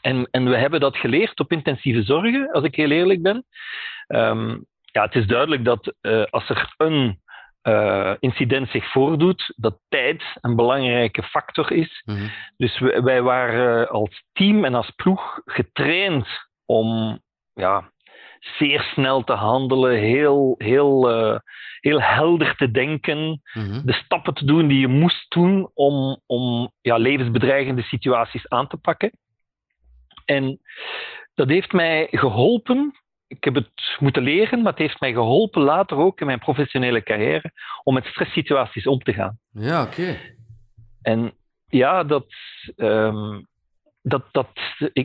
[0.00, 3.44] En, en we hebben dat geleerd op intensieve zorgen, als ik heel eerlijk ben.
[4.08, 7.22] Um, ja, het is duidelijk dat uh, als er een
[7.68, 12.02] uh, incident zich voordoet, dat tijd een belangrijke factor is.
[12.04, 12.30] Mm -hmm.
[12.56, 16.28] Dus wij, wij waren als team en als ploeg getraind
[16.66, 17.18] om
[17.52, 17.92] ja,
[18.58, 21.38] zeer snel te handelen, heel, heel, uh,
[21.80, 23.86] heel helder te denken, mm-hmm.
[23.86, 28.76] de stappen te doen die je moest doen om, om ja, levensbedreigende situaties aan te
[28.76, 29.10] pakken.
[30.24, 30.60] En
[31.34, 32.92] dat heeft mij geholpen.
[33.36, 37.02] Ik heb het moeten leren, maar het heeft mij geholpen later ook in mijn professionele
[37.02, 39.38] carrière om met stresssituaties om te gaan.
[39.52, 40.00] Ja, oké.
[40.00, 40.36] Okay.
[41.02, 41.32] En
[41.68, 42.26] ja, dat,
[42.76, 43.46] um,
[44.02, 44.48] dat, dat,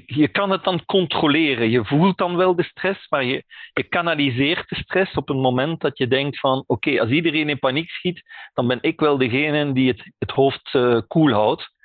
[0.06, 1.70] je kan het dan controleren.
[1.70, 5.82] Je voelt dan wel de stress, maar je, je kanaliseert de stress op een moment
[5.82, 9.18] dat je denkt van oké, okay, als iedereen in paniek schiet, dan ben ik wel
[9.18, 11.78] degene die het, het hoofd uh, koel cool houdt.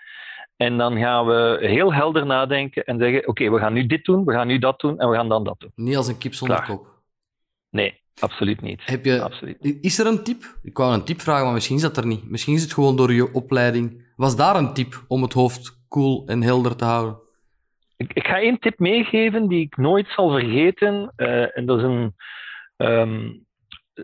[0.56, 4.04] En dan gaan we heel helder nadenken en zeggen oké, okay, we gaan nu dit
[4.04, 5.72] doen, we gaan nu dat doen en we gaan dan dat doen.
[5.74, 6.68] Niet als een kip zonder Klaar.
[6.68, 6.86] kop.
[7.70, 8.80] Nee, absoluut niet.
[8.84, 9.78] Heb je, absoluut.
[9.80, 10.58] Is er een tip?
[10.62, 12.30] Ik wou een tip vragen, maar misschien is dat er niet.
[12.30, 14.12] Misschien is het gewoon door je opleiding.
[14.16, 17.18] Was daar een tip om het hoofd cool en helder te houden?
[17.96, 21.12] Ik, ik ga één tip meegeven die ik nooit zal vergeten.
[21.16, 22.14] Uh, en dat is een,
[22.76, 23.44] um,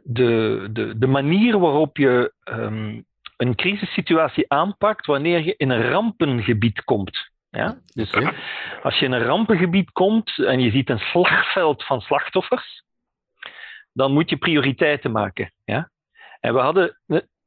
[0.03, 3.05] de, de, de manier waarop je um,
[3.41, 7.31] een crisissituatie aanpakt wanneer je in een rampengebied komt.
[7.51, 7.79] Ja?
[7.95, 8.35] Dus okay.
[8.83, 12.85] als je in een rampengebied komt en je ziet een slagveld van slachtoffers,
[13.93, 15.53] dan moet je prioriteiten maken.
[15.65, 15.91] Ja?
[16.41, 16.99] En we hadden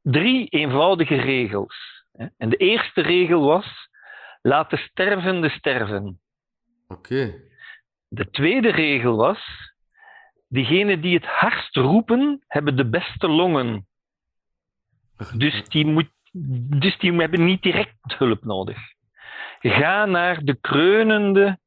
[0.02, 2.04] drie eenvoudige regels.
[2.36, 3.88] En de eerste regel was:
[4.42, 6.20] Laat de stervende sterven.
[6.88, 7.14] Oké.
[7.14, 7.40] Okay.
[8.08, 9.72] De tweede regel was:
[10.48, 13.86] diegenen die het hardst roepen, hebben de beste longen.
[15.32, 16.08] Dus die, moet,
[16.80, 18.78] dus die hebben niet direct hulp nodig.
[19.58, 21.58] Ga naar de kreunende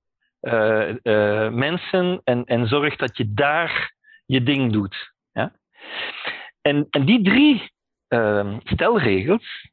[0.42, 3.94] uh, uh, mensen en, en zorg dat je daar
[4.26, 5.14] je ding doet.
[5.32, 5.56] Ja?
[6.62, 7.72] En, en die drie
[8.10, 9.70] uh, stelregels,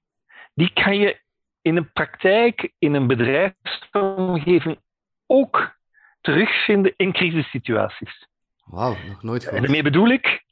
[0.54, 1.22] die kan je
[1.62, 4.78] in een praktijk, in een bedrijfsomgeving
[5.26, 5.76] ook
[6.20, 8.28] terugvinden in crisissituaties.
[8.64, 9.62] Wauw, nog nooit gehoord.
[9.62, 10.44] Daarmee bedoel ik,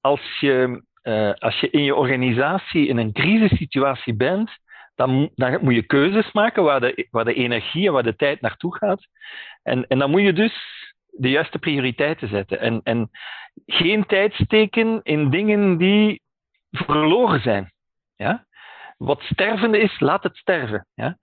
[0.00, 4.50] als je, uh, als je in je organisatie in een crisissituatie bent,
[4.94, 8.40] dan, dan, moet je keuzes maken waar de, waar de energie en waar de tijd
[8.40, 9.06] naartoe gaat.
[9.62, 10.54] En, en dan moet je dus
[11.06, 12.60] de juiste prioriteiten zetten.
[12.60, 13.10] En, en
[13.66, 16.22] geen tijd steken in dingen die
[16.70, 17.72] verloren zijn.
[18.16, 18.46] Ja?
[18.96, 20.86] wat stervende is, laat het sterven.
[20.94, 21.18] Ja?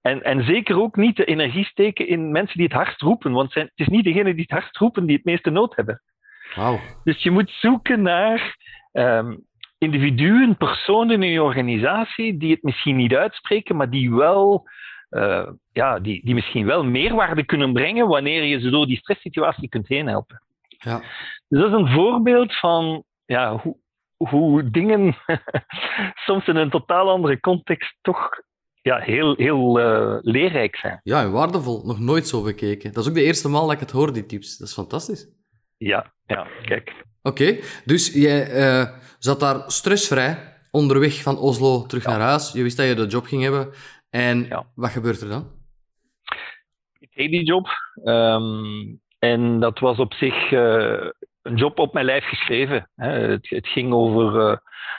[0.00, 3.52] En, en zeker ook niet de energie steken in mensen die het hardst roepen, want
[3.52, 6.02] zijn, het is niet degenen die het hardst roepen die het meeste nood hebben.
[6.54, 6.80] Wow.
[7.04, 8.56] Dus je moet zoeken naar
[8.94, 9.44] um,
[9.78, 14.68] individuen, personen in je organisatie die het misschien niet uitspreken, maar die wel.
[15.10, 19.68] Uh, ja, die, die misschien wel meerwaarde kunnen brengen wanneer je ze door die stresssituatie
[19.68, 20.42] kunt heen helpen.
[20.68, 20.98] Ja.
[21.48, 23.76] Dus dat is een voorbeeld van ja, hoe,
[24.16, 25.16] hoe dingen
[26.26, 28.30] soms in een totaal andere context toch
[28.82, 31.00] ja, heel, heel uh, leerrijk zijn.
[31.02, 31.82] Ja, en waardevol.
[31.84, 32.92] Nog nooit zo bekeken.
[32.92, 34.58] Dat is ook de eerste maal dat ik het hoor, die tips.
[34.58, 35.28] Dat is fantastisch.
[35.76, 37.04] Ja, ja kijk.
[37.26, 38.86] Oké, dus jij uh,
[39.18, 40.38] zat daar stressvrij
[40.70, 42.52] onderweg van Oslo terug naar huis.
[42.52, 43.72] Je wist dat je de job ging hebben.
[44.10, 44.66] En ja.
[44.74, 45.50] wat gebeurt er dan?
[46.98, 47.68] Ik kreeg die job.
[48.04, 51.10] Um, en dat was op zich uh,
[51.42, 52.90] een job op mijn lijf geschreven.
[52.94, 53.10] Hè.
[53.10, 54.56] Het, het, ging over uh,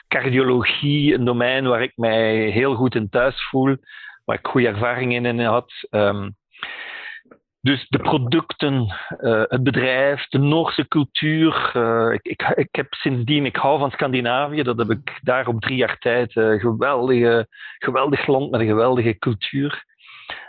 [0.08, 3.76] cardiologie, een domein waar ik mij heel goed in thuis voel,
[4.24, 5.72] waar ik goede ervaringen in had.
[5.90, 6.36] Um,
[7.66, 8.74] dus de producten,
[9.20, 11.72] uh, het bedrijf, de Noorse cultuur.
[11.74, 14.64] Uh, ik, ik, ik, heb sindsdien, ik hou van Scandinavië.
[14.64, 16.36] Dat heb ik daar op drie jaar tijd.
[16.36, 17.48] Uh, geweldige,
[17.78, 19.84] geweldig land met een geweldige cultuur.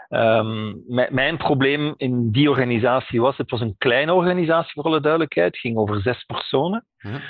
[0.09, 5.53] Um, mijn probleem in die organisatie was, het was een kleine organisatie voor alle duidelijkheid.
[5.53, 6.87] Het ging over zes personen.
[6.99, 7.21] Ja.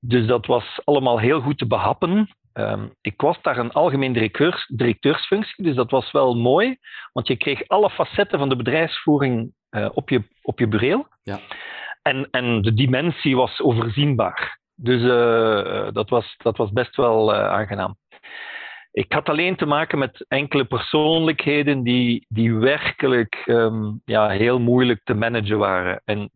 [0.00, 2.28] Dus dat was allemaal heel goed te behappen.
[2.54, 6.76] Um, ik was daar een algemeen directeurs, directeursfunctie, dus dat was wel mooi,
[7.12, 11.06] want je kreeg alle facetten van de bedrijfsvoering uh, op, je, op je bureel.
[11.22, 11.40] Ja.
[12.02, 14.58] En, en de dimensie was overzienbaar.
[14.74, 17.96] Dus uh, dat, was, dat was best wel uh, aangenaam.
[18.92, 25.00] Ik had alleen te maken met enkele persoonlijkheden die, die werkelijk um, ja, heel moeilijk
[25.04, 26.02] te managen waren.
[26.04, 26.30] En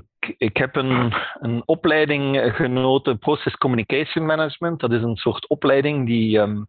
[0.00, 4.80] ik, ik heb een, een opleiding genoten, Process Communication Management.
[4.80, 6.66] Dat is een soort opleiding die um,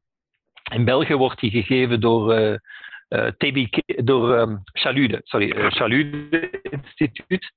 [0.73, 2.55] in België wordt die gegeven door, uh,
[3.09, 7.51] uh, TBK, door um, Chalude, sorry, uh, Chalude Instituut.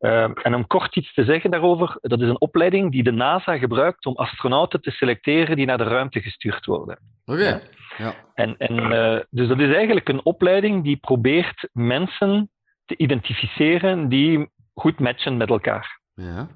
[0.00, 3.58] Uh, en om kort iets te zeggen daarover, dat is een opleiding die de NASA
[3.58, 6.98] gebruikt om astronauten te selecteren die naar de ruimte gestuurd worden.
[7.24, 7.40] Oké.
[7.40, 7.60] Okay.
[7.96, 8.14] Ja.
[8.34, 12.50] En, en, uh, dus dat is eigenlijk een opleiding die probeert mensen
[12.84, 16.00] te identificeren die goed matchen met elkaar.
[16.14, 16.48] Ja.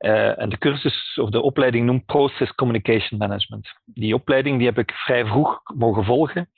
[0.00, 3.68] Uh, en de cursus of de opleiding noemt Process Communication Management.
[3.84, 6.48] Die opleiding die heb ik vrij vroeg mogen volgen.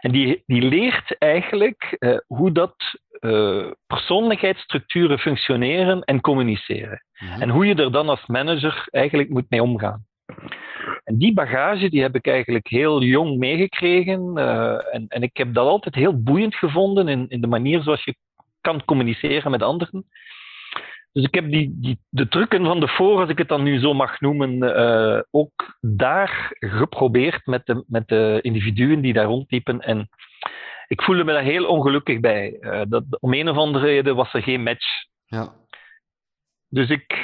[0.00, 2.74] En die, die leert eigenlijk uh, hoe dat
[3.20, 7.04] uh, persoonlijkheidsstructuren functioneren en communiceren.
[7.12, 7.40] Ja.
[7.40, 10.06] En hoe je er dan als manager eigenlijk moet mee omgaan.
[11.04, 14.36] En die bagage die heb ik eigenlijk heel jong meegekregen.
[14.92, 18.14] en, en ik heb dat altijd heel boeiend gevonden in, in de manier zoals je
[18.62, 20.06] kan communiceren met anderen.
[21.12, 23.78] Dus ik heb die, die, de trucken van de voor, als ik het dan nu
[23.78, 29.80] zo mag noemen, uh, ook daar geprobeerd met de, met de individuen die daar rondliepen.
[29.80, 30.08] En
[30.86, 32.56] ik voelde me daar heel ongelukkig bij.
[32.60, 34.86] Uh, dat, om een of andere reden was er geen match.
[35.24, 35.52] Ja.
[36.68, 37.18] Dus ik,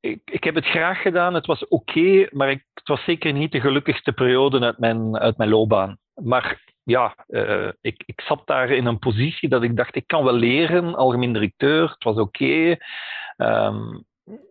[0.00, 1.34] ik, ik heb het graag gedaan.
[1.34, 5.18] Het was oké, okay, maar ik, het was zeker niet de gelukkigste periode uit mijn,
[5.18, 5.98] uit mijn loopbaan.
[6.14, 10.24] Maar ja, uh, ik, ik zat daar in een positie dat ik dacht, ik kan
[10.24, 12.44] wel leren, algemeen directeur, het was oké.
[12.44, 13.66] Okay.
[13.66, 14.04] Um,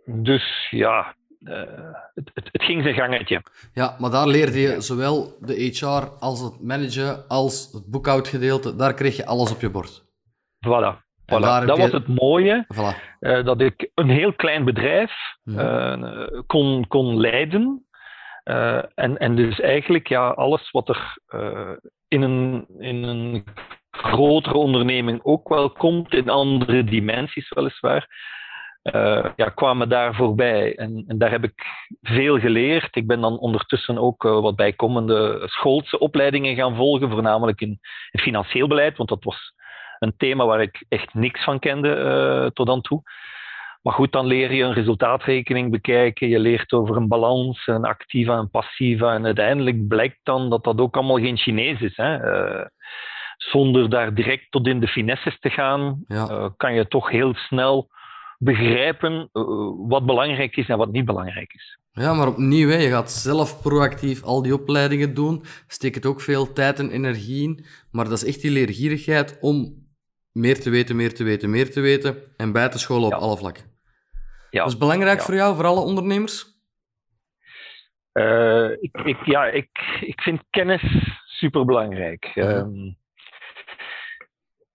[0.05, 1.53] dus ja, uh,
[2.13, 3.43] het, het, het, ging zijn gangetje.
[3.73, 8.93] Ja, maar daar leerde je zowel de HR als het managen, als het boekhoudgedeelte, daar
[8.93, 10.05] kreeg je alles op je bord.
[10.67, 11.05] Voilà.
[11.25, 11.65] Voilà.
[11.65, 11.81] Dat je...
[11.81, 13.19] was het mooie, voilà.
[13.19, 15.11] uh, dat ik een heel klein bedrijf
[15.43, 15.97] ja.
[16.47, 17.87] kon, kon leiden.
[18.43, 21.71] Uh, en, en dus eigenlijk ja, alles wat er uh,
[22.07, 23.43] in, een, in een
[23.91, 28.07] grotere onderneming ook wel komt, in andere dimensies weliswaar,
[28.83, 30.75] uh, ja, kwamen daar voorbij.
[30.75, 31.65] En, en, daar heb ik
[32.01, 32.95] veel geleerd.
[32.95, 37.79] Ik ben dan ondertussen ook wat bijkomende schoolse opleidingen gaan volgen, voornamelijk in,
[38.11, 39.53] in, financieel beleid, want dat was
[39.99, 43.01] een thema waar ik echt niks van kende tot dan toe.
[43.87, 46.27] Maar goed, dan leer je een resultaatrekening bekijken.
[46.27, 49.13] Je leert over een balans, een activa en passiva.
[49.13, 51.95] En uiteindelijk blijkt dan dat dat ook allemaal geen Chinees is.
[51.95, 52.39] Hè?
[52.59, 52.65] Uh,
[53.37, 56.29] zonder daar direct tot in de finesses te gaan, ja.
[56.29, 57.89] uh, kan je toch heel snel
[58.37, 59.43] begrijpen uh,
[59.87, 61.79] wat belangrijk is en wat niet belangrijk is.
[61.91, 65.43] Ja, maar opnieuw, hè, je gaat zelf proactief al die opleidingen doen.
[65.67, 67.65] Steekt ook veel tijd en energie in.
[67.91, 69.87] Maar dat is echt die leergierigheid om
[70.31, 72.17] meer te weten, meer te weten, meer te weten.
[72.37, 73.76] En bij te scholen op alle vlakken.
[74.49, 74.63] Ja.
[74.63, 75.23] Dat is belangrijk ja.
[75.23, 76.55] voor jou, voor alle ondernemers?
[78.13, 80.81] Uh, ik, ik, ja, ik, ik vind kennis
[81.25, 82.31] superbelangrijk.
[82.33, 82.57] -huh.
[82.57, 82.97] um,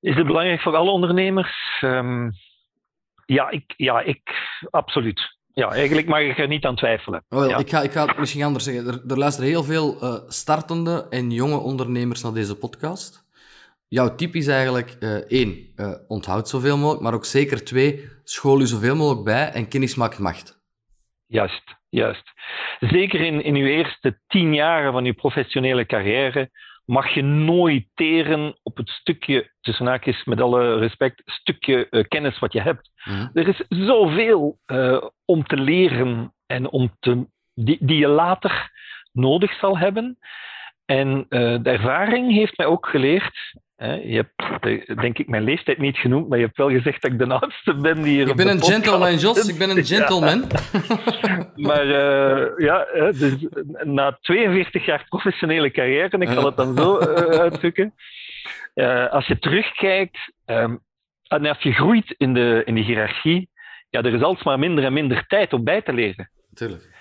[0.00, 1.80] is het belangrijk voor alle ondernemers?
[1.80, 2.32] Um,
[3.26, 4.20] ja, ik, ja, ik,
[4.70, 5.36] absoluut.
[5.54, 7.24] Ja, eigenlijk mag ik er niet aan twijfelen.
[7.28, 7.56] Oh, wel, ja.
[7.56, 8.86] ik, ga, ik ga het misschien anders zeggen.
[8.86, 13.21] Er, er luisteren heel veel uh, startende en jonge ondernemers naar deze podcast
[13.92, 18.58] jouw tip is eigenlijk uh, één, uh, onthoud zoveel mogelijk, maar ook zeker twee, school
[18.58, 20.60] je zoveel mogelijk bij en kennis maakt macht.
[21.26, 22.32] Juist, juist.
[22.80, 26.50] Zeker in, in uw eerste tien jaren van uw professionele carrière
[26.84, 32.38] mag je nooit teren op het stukje, tussen haakjes met alle respect, stukje uh, kennis
[32.38, 32.90] wat je hebt.
[33.04, 33.28] Mhm.
[33.32, 34.58] Er is zoveel
[35.24, 38.70] om te leren en om te, die, die je later
[39.12, 40.18] nodig zal hebben.
[40.84, 43.60] En uh, de ervaring heeft mij ook geleerd.
[43.82, 47.18] Je hebt, denk ik, mijn leeftijd niet genoemd, maar je hebt wel gezegd dat ik
[47.18, 48.28] de oudste ben die hier.
[48.28, 49.48] Ik ben een gentleman, Jos.
[49.48, 50.44] Ik ben een gentleman.
[51.54, 51.68] Ja.
[51.68, 53.46] maar uh, ja, dus
[53.82, 57.94] na 42 jaar professionele carrière, ik zal het dan zo uh, uitdrukken.
[59.10, 60.80] als je terugkijkt um,
[61.28, 63.48] en als je groeit in de, in de hiërarchie,
[63.90, 66.30] ja, er is alsmaar minder en minder tijd om bij te leren.
[66.54, 66.91] Tuurlijk.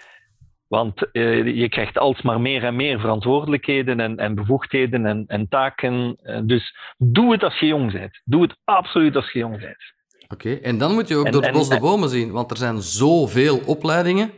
[0.72, 6.18] Want uh, je krijgt alsmaar meer en meer verantwoordelijkheden en, en bevoegdheden en, en taken.
[6.24, 8.22] Uh, dus doe het als je jong bent.
[8.24, 9.94] Doe het absoluut als je jong bent.
[10.24, 10.60] Oké, okay.
[10.62, 12.82] en dan moet je ook en, door het bos de bomen zien, want er zijn
[12.82, 14.32] zoveel opleidingen.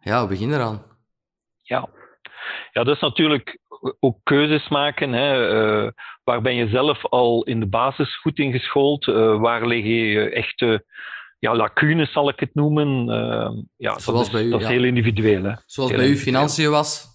[0.00, 0.82] Ja, we beginnen eraan.
[1.62, 1.88] Ja.
[2.72, 3.58] ja, dat is natuurlijk
[4.00, 5.12] ook keuzes maken.
[5.12, 5.52] Hè.
[5.84, 5.90] Uh,
[6.24, 9.04] waar ben je zelf al in de basis goed in geschoold?
[9.40, 10.84] waar liggen je echte
[11.38, 13.08] ja, lacunes zal ik het noemen.
[13.08, 15.42] Uh, ja, Zoals dat is, bij u, dat is heel individueel.
[15.42, 15.52] Hè.
[15.66, 17.06] Zoals heel bij u financiën was.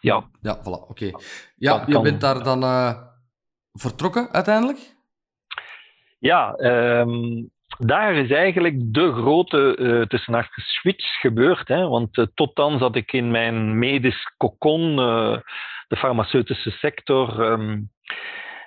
[0.00, 0.24] Ja.
[0.40, 1.06] Ja, voilà, oké.
[1.06, 1.14] Okay.
[1.54, 2.92] Ja, je bent daar dan uh,
[3.72, 4.94] vertrokken uiteindelijk?
[6.18, 11.68] Ja, um, daar is eigenlijk de grote uh, tussen switch gebeurd.
[11.68, 14.96] Hè, want uh, tot dan zat ik in mijn medisch cocon,
[15.88, 17.40] de farmaceutische sector.
[17.40, 17.90] Um,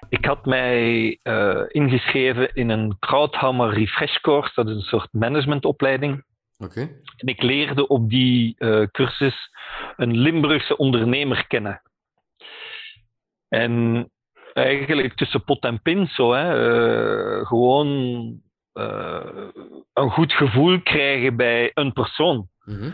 [0.10, 6.24] ik had mij uh, ingeschreven in een Krauthammer Refresh Course, dat is een soort managementopleiding.
[6.58, 6.84] Okay.
[7.18, 9.50] En ik leerde op die uh, cursus
[9.96, 11.82] een Limburgse ondernemer kennen.
[13.48, 14.06] En
[14.54, 16.72] eigenlijk tussen pot en pin zo, hè,
[17.40, 17.88] uh, gewoon
[19.94, 22.50] een goed gevoel krijgen bij een persoon.
[22.66, 22.94] Mm -hmm.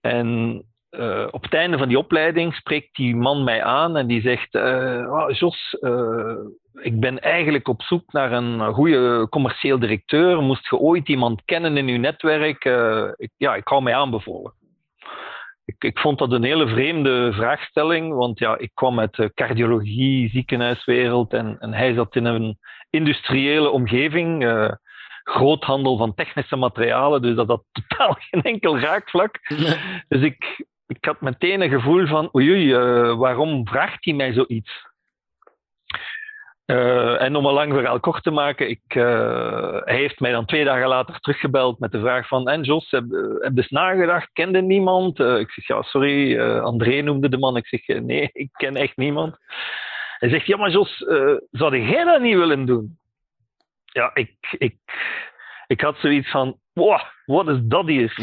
[0.00, 4.20] En uh, op het einde van die opleiding spreekt die man mij aan en die
[4.20, 6.36] zegt: uh, oh, Jos, uh,
[6.74, 10.42] ik ben eigenlijk op zoek naar een goede commercieel directeur.
[10.42, 12.64] Moest je ooit iemand kennen in uw netwerk?
[13.16, 14.54] ik, ja, ik hou mij aanbevolen.
[15.64, 20.28] Ik, ik, vond dat een hele vreemde vraagstelling, want ja, ik kwam uit de cardiologie,
[20.28, 22.58] ziekenhuiswereld en, en hij zat in een
[22.90, 24.44] industriële omgeving.
[25.24, 29.38] groothandel van technische materialen, dus dat had totaal geen enkel raakvlak.
[30.08, 34.32] Dus ik, ik had meteen een gevoel van, oei, oei uh, waarom vraagt hij mij
[34.32, 34.86] zoiets?
[36.66, 40.44] Uh, en om een lang verhaal kort te maken, ik, uh, hij heeft mij dan
[40.46, 44.32] twee dagen later teruggebeld met de vraag van, en Jos, heb, heb je eens nagedacht,
[44.32, 45.18] kende niemand?
[45.18, 47.56] ik zeg, ja, sorry, André noemde de man.
[47.56, 49.36] Ik zeg, nee, ik ken echt niemand.
[50.18, 50.96] Hij zegt, ja, maar Jos,
[51.50, 52.98] zou jij dat niet willen doen?
[53.84, 54.76] Ja, ik, ik,
[55.66, 58.14] ik had zoiets van, wow, wat is dat hier?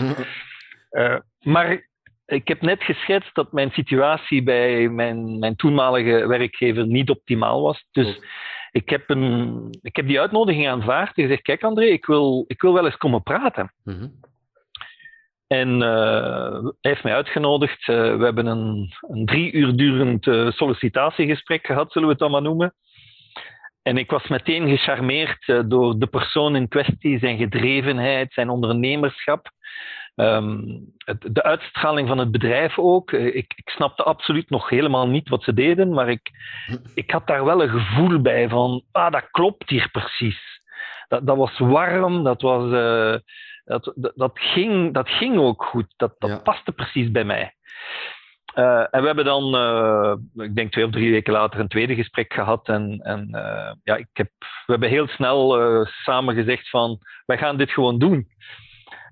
[1.41, 1.91] maar
[2.25, 7.85] ik heb net geschetst dat mijn situatie bij mijn, mijn toenmalige werkgever niet optimaal was.
[7.91, 8.23] Dus oh.
[8.71, 12.61] ik, heb een, ik heb die uitnodiging aanvaard en gezegd: Kijk, André, ik wil, ik
[12.61, 13.73] wil wel eens komen praten.
[13.83, 14.31] Mm -hmm.
[15.47, 17.87] En uh, hij heeft mij uitgenodigd.
[17.87, 22.31] Uh, we hebben een, een drie uur durend uh, sollicitatiegesprek gehad, zullen we het dan
[22.31, 22.73] maar noemen.
[23.81, 29.51] En ik was meteen gecharmeerd door de persoon in kwestie, zijn gedrevenheid, zijn ondernemerschap.
[30.15, 33.11] Um, het, de uitstraling van het bedrijf ook.
[33.11, 36.31] Ik, ik, snapte absoluut nog helemaal niet wat ze deden, maar ik,
[36.95, 40.61] ik had daar wel een gevoel bij van, ah, dat klopt hier precies.
[41.07, 43.15] Dat, dat was warm, dat, was, uh,
[43.63, 46.37] dat, dat, ging, dat ging ook goed, dat, dat Ja.
[46.37, 47.53] paste precies bij mij.
[48.55, 51.95] Uh, en we hebben dan, uh, ik denk twee of drie weken later, een tweede
[51.95, 52.67] gesprek gehad.
[52.67, 53.27] En, en
[53.83, 58.27] ja, ik heb, we hebben heel snel samen gezegd van, wij gaan dit gewoon doen.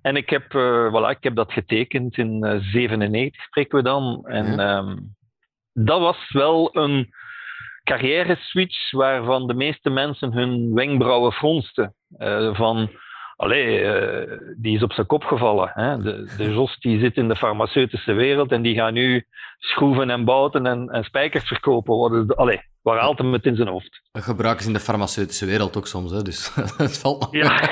[0.01, 0.43] En ik heb,
[0.91, 4.25] voilà, ik heb dat getekend in 97, spreken we dan.
[4.25, 4.77] En Ja.
[4.77, 5.15] um,
[5.73, 7.09] dat was wel een
[7.83, 11.95] carrière switch waarvan de meeste mensen hun wenkbrauwen fronsten.
[12.53, 12.89] van,
[13.41, 15.71] allee, uh, die is op zijn kop gevallen.
[15.73, 15.97] Hè?
[15.97, 19.25] De, de Jos die zit in de farmaceutische wereld en die gaat nu
[19.57, 21.97] schroeven en bouten en, en spijkers verkopen.
[21.97, 24.01] Wat allee, waar haalt hem het in zijn hoofd?
[24.11, 26.21] Dat gebruiken ze in de farmaceutische wereld ook soms, hè?
[26.21, 27.69] dus het valt Ja.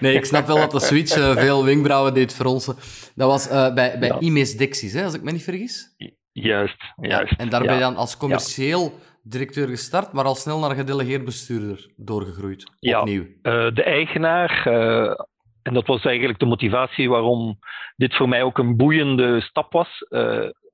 [0.00, 2.74] Nee, ik snap wel dat de switch uh, veel wenkbrauwen deed fronsen.
[3.14, 4.20] Dat was uh, bij, bij Ja.
[4.20, 5.94] Imes Dexys, hè, als ik me niet vergis.
[6.32, 7.34] Juist, juist.
[7.36, 7.66] En daar ja.
[7.66, 12.70] ben je dan als commercieel directeur gestart, maar al snel naar gedelegeerd bestuurder doorgegroeid.
[12.78, 13.00] Ja.
[13.00, 13.22] Opnieuw.
[13.22, 15.14] Uh, de eigenaar, uh,
[15.62, 17.58] en dat was eigenlijk de motivatie waarom
[17.96, 20.06] dit voor mij ook een boeiende stap was.
[20.10, 20.20] Uh,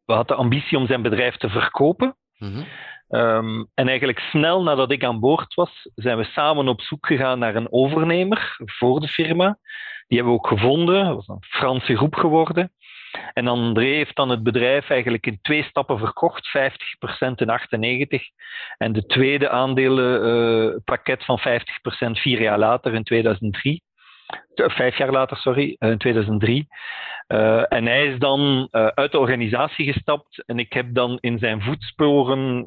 [0.04, 2.16] we hadden de ambitie om zijn bedrijf te verkopen.
[2.38, 2.62] Mhm.
[3.08, 7.38] Um, en eigenlijk snel nadat ik aan boord was, zijn we samen op zoek gegaan
[7.38, 9.58] naar een overnemer voor de firma.
[10.06, 11.04] Die hebben we ook gevonden.
[11.04, 12.72] Dat was een Franse groep geworden.
[13.32, 16.50] En André heeft dan het bedrijf eigenlijk in twee stappen verkocht, 50%
[17.34, 18.22] in 98
[18.78, 21.42] en de tweede aandelenpakket van 50%
[22.10, 23.82] vier jaar later in 2003.
[24.54, 26.66] Vijf jaar later, sorry, in 2003.
[27.28, 31.62] Uh, en hij is dan uit de organisatie gestapt en ik heb dan in zijn
[31.62, 32.64] voetsporen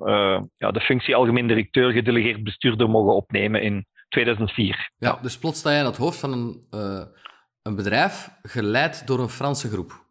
[0.56, 4.92] ja, de functie algemeen directeur gedelegeerd bestuurder mogen opnemen in 2004.
[4.98, 6.68] Ja, dus plots sta je aan het hoofd van een,
[7.62, 10.03] een bedrijf geleid door een Franse groep.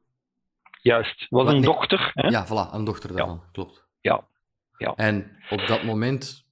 [0.83, 1.63] Juist, was een nee.
[1.63, 2.11] dochter.
[2.15, 2.29] Hè?
[2.29, 3.49] Ja, voilà, een dochter daarvan, ja.
[3.53, 3.87] klopt.
[4.01, 4.25] Ja.
[4.77, 4.93] ja.
[4.97, 6.47] En op dat moment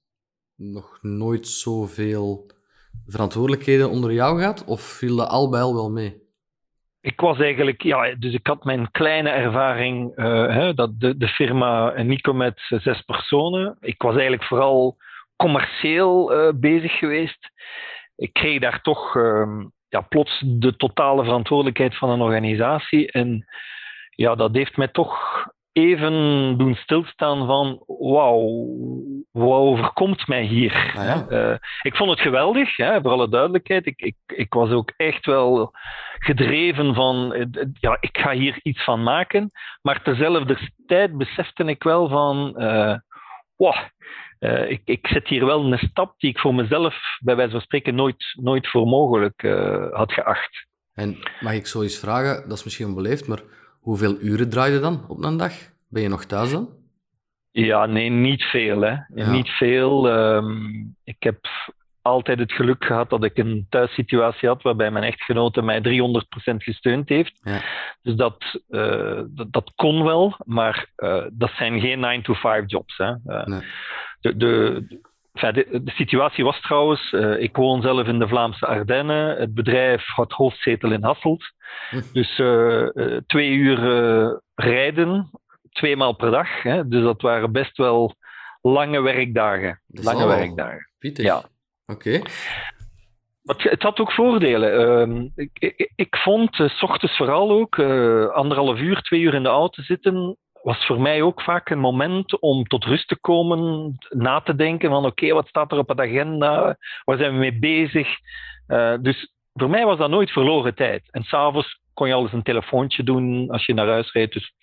[0.55, 2.51] nog nooit zoveel
[3.05, 4.65] verantwoordelijkheden onder jou gehad?
[4.65, 6.19] Of viel dat al bij al wel mee?
[7.01, 11.27] Ik was eigenlijk, ja, dus ik had mijn kleine ervaring, uh, hè, dat de, de
[11.27, 13.77] firma Nico met zes personen.
[13.79, 14.97] Ik was eigenlijk vooral
[15.35, 17.51] commercieel uh, bezig geweest.
[18.15, 23.11] Ik kreeg daar toch uh, ja, plots de totale verantwoordelijkheid van een organisatie.
[23.11, 23.45] En
[24.21, 25.19] ja, dat heeft mij toch
[25.71, 26.13] even
[26.57, 28.67] doen stilstaan van wauw,
[29.31, 30.93] wat overkomt mij hier?
[30.97, 31.25] Ah, ja.
[31.29, 33.85] uh, ik vond het geweldig, hè, voor alle duidelijkheid.
[33.85, 35.71] Ik, ik, ik was ook echt wel
[36.19, 37.47] gedreven van
[37.79, 39.51] ja, ik ga hier iets van maken.
[39.81, 42.95] Maar tezelfde tijd besefte ik wel van uh,
[43.55, 43.75] wow,
[44.39, 47.61] uh, ik, ik zet hier wel een stap die ik voor mezelf, bij wijze van
[47.61, 49.41] spreken, nooit, nooit voor mogelijk
[49.91, 50.67] had geacht.
[50.93, 53.41] En mag ik zo eens vragen, dat is misschien onbeleefd, maar
[53.81, 55.53] Hoeveel uren draai je dan op een dag?
[55.87, 56.69] Ben je nog thuis dan?
[57.51, 58.81] Ja, nee, niet veel.
[58.81, 58.95] Hè.
[59.13, 59.31] Ja.
[59.31, 60.09] Niet veel.
[60.09, 61.39] Um, ik heb
[62.01, 67.09] altijd het geluk gehad dat ik een thuissituatie had waarbij mijn echtgenote mij 300% gesteund
[67.09, 67.39] heeft.
[67.43, 67.61] Ja.
[68.01, 72.97] Dus dat, uh, dat, dat, kon wel, maar uh, dat zijn geen 9-to-5 jobs.
[72.97, 73.11] Hè.
[73.25, 73.61] Uh, Nee.
[74.19, 74.85] de, de,
[75.33, 79.37] enfin, de, de situatie was trouwens, uh, ik woon zelf in de Vlaamse Ardennen.
[79.37, 81.53] Het bedrijf had hoofdzetel in Hasselt.
[81.89, 82.01] Hm.
[82.13, 83.79] Dus uh, uh, twee uur
[84.55, 85.29] rijden,
[85.71, 86.61] twee maal per dag.
[86.63, 86.87] Hè.
[86.87, 88.15] Dus dat waren best wel
[88.61, 89.81] lange werkdagen.
[89.87, 90.89] Is Lange wel werkdagen.
[90.99, 91.25] Pittig.
[91.25, 91.43] Ja.
[91.85, 92.21] Oké.
[93.41, 95.09] Maar het, het had ook voordelen.
[95.09, 97.79] Uh, ik, ik, ik, vond, s ochtends vooral ook,
[98.33, 102.39] anderhalf uur, twee uur in de auto zitten, was voor mij ook vaak een moment
[102.39, 105.87] om tot rust te komen, na te denken van oké, okay, wat staat er op
[105.87, 108.07] de agenda, waar zijn we mee bezig.
[108.67, 111.11] Uh, dus voor mij was dat nooit verloren tijd.
[111.11, 114.33] En s'avonds kon je al eens een telefoontje doen als je naar huis reed.
[114.33, 114.53] Dus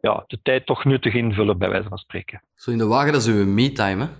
[0.00, 2.42] ja, de tijd toch nuttig invullen, bij wijze van spreken.
[2.54, 4.10] Zo in de wagen, dat is uw me-time, hè?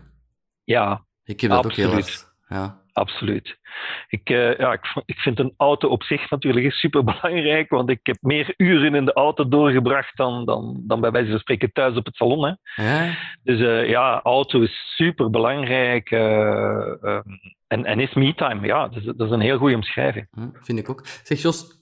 [0.64, 1.86] Ja, Ik heb dat Absoluut.
[1.88, 2.34] ook heel hard.
[2.48, 2.81] Ja.
[2.92, 3.58] Absoluut.
[4.08, 8.00] Ik, uh, ja, ik, ik, vind een auto op zich natuurlijk super belangrijk, want ik
[8.02, 11.96] heb meer uren in de auto doorgebracht dan, dan, dan bij wijze van spreken thuis
[11.96, 12.44] op het salon.
[12.44, 12.82] Hè.
[12.84, 13.16] Ja?
[13.42, 17.20] Dus uh, ja, auto is super belangrijk uh,
[17.66, 18.66] en, en is me-time.
[18.66, 20.26] Ja, dat is, dat is, een heel goede omschrijving.
[20.30, 21.00] Hm, vind ik ook.
[21.04, 21.80] Zeg Jos,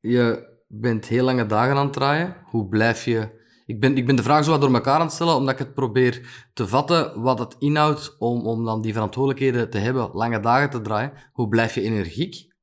[0.00, 2.36] je bent heel lange dagen aan het draaien.
[2.44, 5.12] Hoe blijf je ik ben, ik ben de vraag zo wat door elkaar aan het
[5.12, 9.70] stellen, omdat ik het probeer te vatten wat het inhoudt om, om dan die verantwoordelijkheden
[9.70, 11.12] te hebben, lange dagen te draaien.
[11.32, 12.54] Hoe blijf je energiek?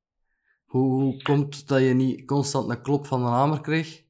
[0.64, 4.02] Hoe, hoe komt dat je niet constant een klop van de hamer kreeg?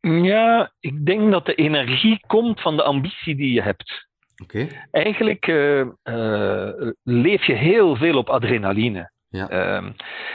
[0.00, 4.06] Ja, ik denk dat de energie komt van de ambitie die je hebt.
[4.42, 4.66] Oké.
[4.90, 6.70] Eigenlijk uh, uh,
[7.02, 9.10] leef je heel veel op adrenaline.
[9.28, 9.80] Ja.
[9.80, 9.90] Uh,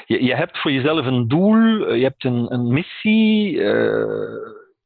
[0.06, 3.62] je, je hebt voor jezelf een doel, je hebt een, een missie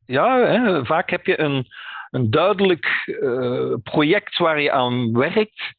[0.08, 1.68] ja, hè, vaak heb je een,
[2.10, 5.76] een duidelijk uh, project waar je aan werkt.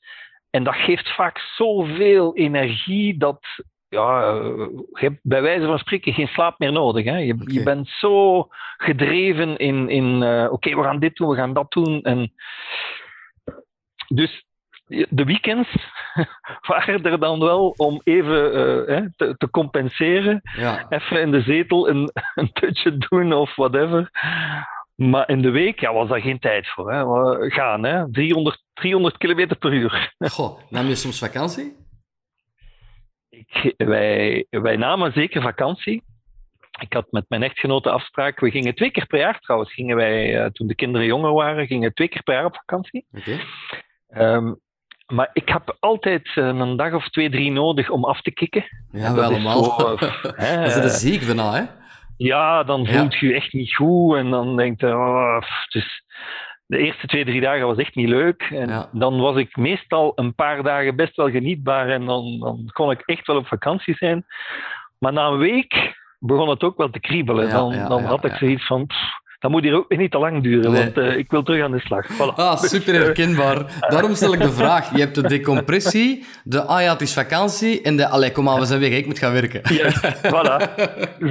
[0.51, 3.41] En dat geeft vaak zoveel energie dat
[3.89, 7.05] ja, je hebt bij wijze van spreken geen slaap meer nodig.
[7.05, 7.17] Hè.
[7.17, 11.37] Je, je bent zo gedreven in, in uh, oké, okay, we gaan dit doen, we
[11.37, 12.03] gaan dat doen.
[12.03, 12.33] En
[14.09, 14.47] dus
[14.89, 15.69] de weekends
[16.69, 18.59] waren er dan wel om even
[18.91, 20.41] uh, te, te, compenseren.
[20.57, 20.87] Ja.
[20.89, 24.11] Even in de zetel een, een tutje doen of whatever.
[24.95, 26.93] Maar in de week ja, was daar geen tijd voor.
[26.93, 27.07] Hè.
[27.07, 28.11] We gaan, hè.
[28.13, 30.15] 300, 300 km per uur.
[30.33, 31.77] Goh, nam je soms vakantie?
[33.29, 36.03] Ik, wij, wij namen zeker vakantie.
[36.81, 38.41] Ik had met mijn echtgenote afspraak.
[38.41, 39.73] We gingen twee keer per jaar trouwens.
[39.73, 43.07] Gingen wij, uh, toen de kinderen jonger waren, gingen twee keer per jaar op vakantie.
[43.13, 43.41] Oké.
[44.09, 44.35] Okay.
[44.35, 44.61] Um,
[45.13, 48.65] maar ik heb altijd een dag of twee, drie nodig om af te kicken.
[48.93, 49.65] Ja, we allemaal.
[49.65, 49.97] Zo,
[50.45, 51.65] hè, dat is de ziek bijna, hè?
[52.17, 56.03] Ja, dan voelt je je echt niet goed en dan denkt je, oh, dus
[56.67, 58.43] de eerste twee, drie dagen was echt niet leuk.
[58.43, 58.89] En ja.
[58.93, 63.01] dan was ik meestal een paar dagen best wel genietbaar en dan, dan kon ik
[63.01, 64.27] echt wel op vakantie zijn.
[64.99, 67.47] Maar na een week begon het ook wel te kriebelen.
[67.47, 70.19] Ja, dan ja, dan had ik zoiets van, pff, dat moet hier ook niet te
[70.19, 72.07] lang duren, want uh, ik wil terug aan de slag.
[72.13, 72.35] Voilà.
[72.35, 73.87] Ah, super herkenbaar.
[73.89, 74.93] Daarom stel ik de vraag.
[74.93, 78.61] Je hebt de decompressie, de ah ja, het is vakantie en de allee, kom aan,
[78.61, 79.75] we zijn weg, ik moet gaan werken.
[79.75, 80.75] Ja, voilà.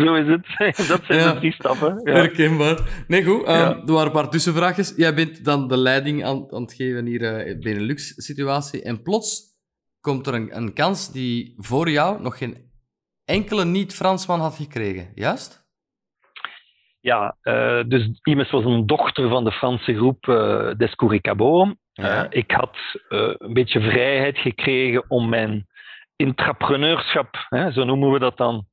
[0.05, 0.45] Zo is het.
[0.87, 1.33] Dat zijn ja.
[1.33, 2.01] de drie stappen.
[2.03, 2.13] Ja.
[2.13, 2.79] Herkenbaar.
[3.07, 3.41] Nee, goed.
[3.41, 3.81] Um, ja.
[3.85, 4.93] Er waren een paar tussenvraagjes.
[4.95, 9.55] Jij bent dan de leiding aan, aan het geven hier uh, Benelux-situatie en plots
[10.01, 12.71] komt er een, een kans die voor jou nog geen
[13.25, 15.66] enkele niet-Fransman had gekregen, juist?
[16.99, 21.75] Ja, uh, dus Imes was een dochter van de Franse groep uh, Descouris Cabot.
[21.93, 22.23] Ja.
[22.23, 22.77] Uh, ik had
[23.07, 25.67] een beetje vrijheid gekregen om mijn
[26.15, 28.65] intrapreneurschap, hè, zo noemen we dat dan,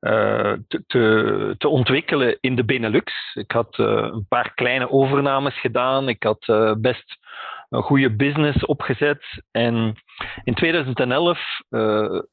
[0.00, 3.12] te, te, te, ontwikkelen in de Benelux.
[3.34, 6.08] Ik had een paar kleine overnames gedaan.
[6.08, 7.18] Ik had best
[7.68, 9.42] een goede business opgezet.
[9.50, 9.94] En
[10.44, 11.38] in 2011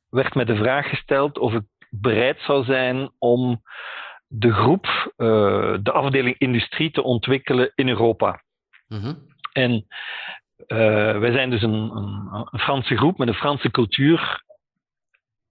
[0.10, 3.62] werd mij de vraag gesteld of ik bereid zou zijn om
[4.28, 4.86] de groep,
[5.18, 8.44] uh, de afdeling industrie te ontwikkelen in Europa.
[8.88, 9.72] Mm En
[10.68, 14.44] uh, wij zijn dus een, een, een, Franse groep met een Franse cultuur.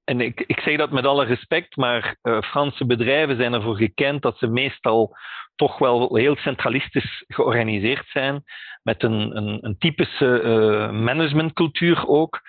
[0.05, 4.23] En ik, ik zeg dat met alle respect, maar uh, Franse bedrijven zijn ervoor gekend
[4.23, 5.17] dat ze meestal
[5.55, 8.45] toch wel heel centralistisch georganiseerd zijn,
[8.83, 12.41] met een, een, een typische managementcultuur ook.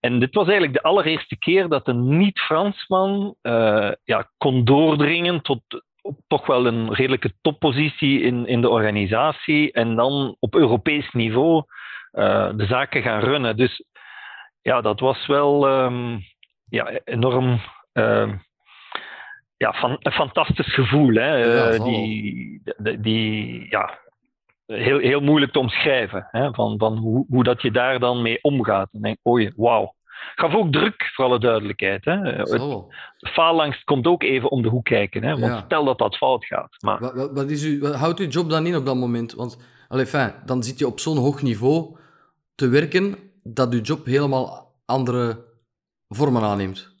[0.00, 5.60] En dit was eigenlijk de allereerste keer dat een niet-Fransman uh, ja, kon doordringen tot
[6.26, 11.64] toch wel een redelijke toppositie in, in de organisatie en dan op Europees niveau
[12.12, 13.56] uh, de zaken gaan runnen.
[13.56, 13.84] Dus
[14.62, 16.20] ja, dat was wel um,
[16.68, 17.60] ja, enorm
[17.92, 18.32] uh,
[19.56, 21.14] ja, van, een fantastisch gevoel.
[21.14, 21.36] Hè?
[21.36, 23.98] Ja, die, die, die, ja,
[24.76, 26.28] heel, heel moeilijk te omschrijven.
[26.30, 26.52] Hè?
[26.52, 28.88] Van, van hoe, hoe dat je daar dan mee omgaat.
[28.92, 29.96] En denk, oei, wauw.
[30.34, 32.04] Gaf ook druk, voor alle duidelijkheid.
[32.04, 32.46] Hè?
[32.46, 32.88] Zo.
[33.18, 35.24] Faallangst komt ook even om de hoek kijken.
[35.24, 35.38] Hè?
[35.38, 36.76] Want stel dat dat fout gaat.
[36.80, 37.00] Maar...
[37.00, 39.34] Wat, wat, is u, wat houdt uw job dan in op dat moment?
[39.34, 41.96] Want allez, fijn, dan zit je op zo'n hoog niveau
[42.54, 45.44] te werken dat uw job helemaal andere
[46.08, 46.96] vormen aanneemt.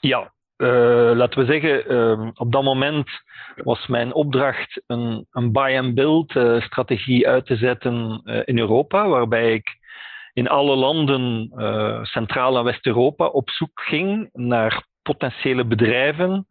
[0.00, 3.08] Ja, uh, laten we zeggen, uh, op dat moment
[3.56, 9.76] was mijn opdracht een, een buy-and-build uh, strategie uit te zetten in Europa, waarbij ik
[10.32, 11.50] in alle landen
[12.02, 16.46] Centraal- en West-Europa op zoek ging naar potentiële bedrijven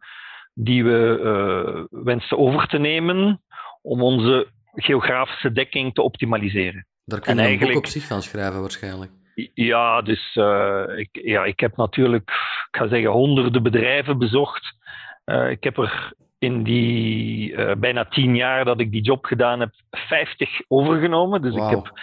[0.54, 3.42] die we wensten over te nemen
[3.82, 6.86] om onze geografische dekking te optimaliseren.
[7.04, 7.78] Daar kun je en eigenlijk...
[7.78, 9.10] op zich van schrijven waarschijnlijk.
[9.54, 12.30] Ja, dus uh, ik, ja, ik heb natuurlijk,
[12.70, 14.76] ik ga zeggen, honderden bedrijven bezocht.
[15.26, 19.60] Uh, ik heb er in die uh, bijna tien jaar dat ik die job gedaan
[19.60, 21.42] heb, 50 overgenomen.
[21.42, 21.64] Dus wow.
[21.64, 22.00] ik heb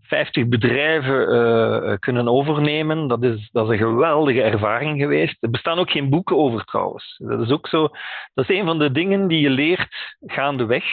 [0.00, 3.08] 50 bedrijven kunnen overnemen.
[3.08, 5.42] Dat is, dat is een geweldige ervaring geweest.
[5.42, 7.16] Er bestaan ook geen boeken over trouwens.
[7.18, 7.88] Dat is ook zo.
[8.34, 10.84] Dat is een van de dingen die je leert gaandeweg.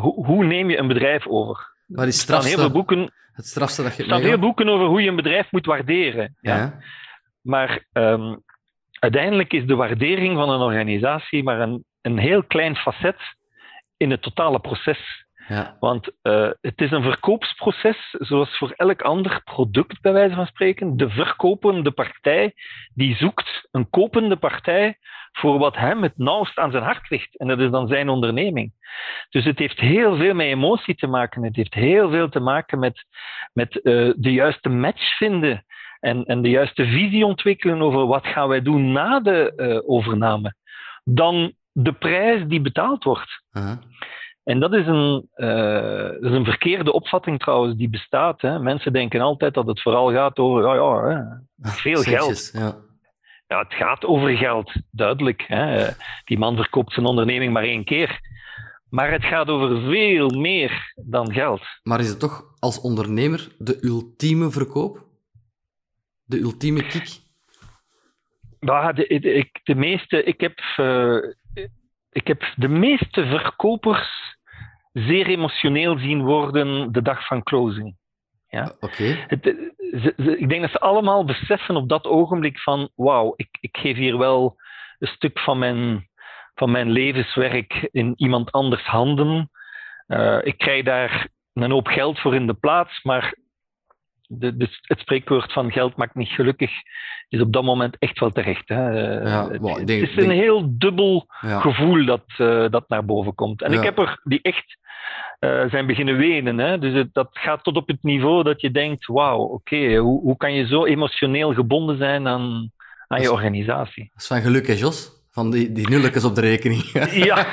[0.00, 1.75] hoe, hoe neem je een bedrijf over?
[1.88, 4.86] Is er staan heel veel boeken het strafste dat je Er staan veel boeken over
[4.86, 6.36] hoe je een bedrijf moet waarderen.
[6.40, 6.78] Ja.
[7.40, 8.42] Maar um,
[8.90, 13.16] uiteindelijk is de waardering van een organisatie maar een, een heel klein facet
[13.96, 15.25] in het totale proces.
[15.48, 15.76] Ja.
[15.80, 20.96] Want uh, het is een verkoopsproces, zoals voor elk ander product, bij wijze van spreken.
[20.96, 22.54] De verkopende partij
[22.94, 24.98] die zoekt een kopende partij
[25.32, 27.38] voor wat hem het nauwst aan zijn hart ligt.
[27.38, 28.72] En dat is dan zijn onderneming.
[29.30, 31.42] Dus het heeft heel veel met emotie te maken.
[31.42, 33.04] Het heeft heel veel te maken met,
[33.52, 35.64] met uh, de juiste match vinden.
[36.00, 40.54] En, en de juiste visie ontwikkelen over wat gaan wij doen na de uh, overname.
[41.04, 43.42] Dan de prijs die betaald wordt.
[43.50, 43.72] -huh.
[44.46, 48.40] En dat is, een, uh, dat is een verkeerde opvatting trouwens die bestaat.
[48.40, 48.58] Hè.
[48.58, 51.08] Mensen denken altijd dat het vooral gaat over ja, ja,
[51.62, 52.50] hè, veel geld.
[52.52, 52.74] Ja.
[53.46, 53.58] ja.
[53.58, 55.44] het gaat over geld, duidelijk.
[55.46, 55.88] Hè.
[56.24, 58.20] Die man verkoopt zijn onderneming maar één keer.
[58.90, 61.62] Maar het gaat over veel meer dan geld.
[61.82, 65.04] Maar is het toch als ondernemer de ultieme verkoop?
[66.24, 67.08] De ultieme kick?
[68.60, 71.18] Ja, de, de, ik, de meeste, ik, heb, uh,
[72.10, 74.34] ik heb de meeste verkopers
[74.98, 77.96] zeer emotioneel zien worden de dag van closing.
[78.48, 78.74] Ja?
[78.80, 79.26] Oké.
[80.16, 84.18] Ik denk dat ze allemaal beseffen op dat ogenblik van wauw, ik, ik geef hier
[84.18, 84.56] wel
[84.98, 86.08] een stuk van mijn,
[86.54, 89.50] van mijn levenswerk in iemand anders handen.
[90.06, 93.34] Uh, ik krijg daar een hoop geld voor in de plaats, maar
[94.28, 96.70] de, de, het spreekwoord van geld maakt niet gelukkig
[97.28, 98.68] is op dat moment echt wel terecht.
[98.68, 98.90] Hè.
[99.20, 100.40] Ja, wow, het, denk, is een denk...
[100.40, 101.60] heel dubbel ja.
[101.60, 103.62] gevoel dat, uh, dat naar boven komt.
[103.62, 103.78] En ja.
[103.78, 104.76] ik heb er die echt
[105.40, 106.58] uh, zijn beginnen wenen.
[106.58, 106.78] Hè.
[106.78, 110.20] Dus het, dat gaat tot op het niveau dat je denkt: wauw, oké, okay, hoe,
[110.20, 112.72] hoe kan je zo emotioneel gebonden zijn aan,
[113.08, 114.10] aan je organisatie?
[114.12, 115.15] Dat is van geluk, hè, Jos?
[115.36, 116.82] Van die, die nulletjes op de rekening.
[117.30, 117.46] ja,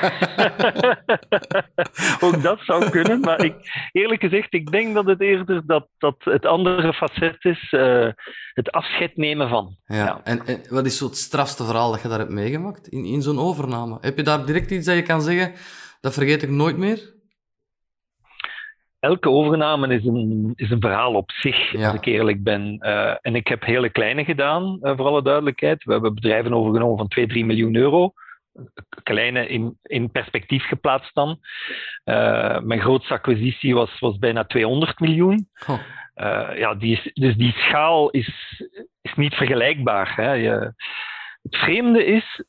[2.26, 3.20] ook dat zou kunnen.
[3.20, 3.54] Maar ik,
[3.92, 8.08] eerlijk gezegd, ik denk dat het eerder dat, dat het andere facet is, uh,
[8.52, 9.76] het afscheid nemen van.
[9.86, 9.96] Ja.
[9.96, 10.20] ja.
[10.24, 13.22] En, en, wat is zo het strafste verhaal dat je daar hebt meegemaakt in, in
[13.22, 13.98] zo'n overname?
[14.00, 15.52] Heb je daar direct iets dat je kan zeggen,
[16.00, 17.13] dat vergeet ik nooit meer?
[19.04, 22.76] Elke overname is een, is een verhaal op zich, als ik eerlijk ben.
[22.80, 25.84] Uh, en ik heb hele kleine gedaan, uh, voor alle duidelijkheid.
[25.84, 28.12] We hebben bedrijven overgenomen van 2, 3 miljoen euro.
[29.02, 31.38] Kleine in, in perspectief geplaatst dan.
[32.04, 35.48] Uh, mijn grootste acquisitie was, was bijna 200 miljoen.
[35.66, 35.80] Oh.
[36.56, 38.60] ja, die is, dus die schaal is,
[39.02, 40.12] is niet vergelijkbaar.
[40.16, 40.32] Hè.
[40.32, 40.72] Je,
[41.42, 42.44] het vreemde is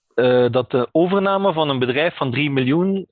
[0.52, 3.08] dat de overname van een bedrijf van 3 miljoen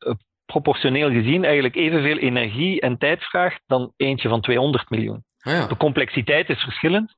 [0.54, 5.24] proportioneel gezien eigenlijk evenveel energie en tijd vraagt dan eentje van 200 miljoen.
[5.40, 5.68] Ah, ja.
[5.68, 7.16] De complexiteit is verschillend,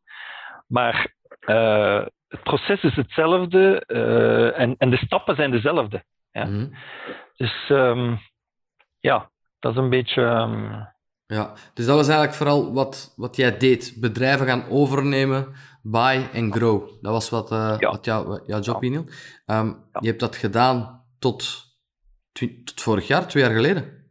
[0.68, 6.04] maar uh, het proces is hetzelfde uh, en, en, de stappen zijn dezelfde.
[6.32, 6.46] Ja.
[6.46, 6.72] Mm.
[7.36, 8.20] Dus um,
[9.00, 9.30] ja,
[9.60, 10.22] dat is een beetje.
[10.22, 10.88] Um...
[11.28, 16.52] Ja, dus dat was eigenlijk vooral wat, wat jij deed: bedrijven gaan overnemen, buy en
[16.52, 16.90] grow.
[17.02, 17.90] Dat was wat, uh, ja.
[17.92, 19.04] wat jou, jouw job ja.
[19.46, 21.65] Um, je hebt dat gedaan tot
[22.36, 24.04] tot vorig jaar, twee jaar geleden?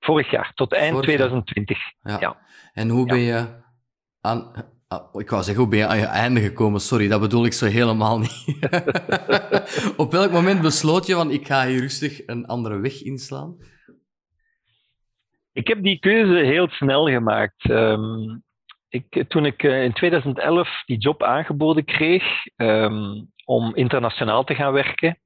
[0.00, 1.78] Vorig jaar, tot eind 2020.
[2.02, 2.36] Ja.
[2.72, 3.46] En hoe ben je
[4.20, 4.52] aan...
[4.88, 6.80] Ah, ik wou zeggen, hoe ben je aan je einde gekomen?
[6.80, 8.68] Sorry, dat bedoel ik zo helemaal niet.
[9.96, 13.56] Op welk moment besloot je van, ik ga hier rustig een andere weg inslaan?
[15.52, 17.70] Ik heb die keuze heel snel gemaakt.
[17.70, 18.42] Um,
[18.88, 22.24] ik, toen ik eh, in 2011 die job aangeboden kreeg
[22.56, 25.18] um, om internationaal te gaan werken,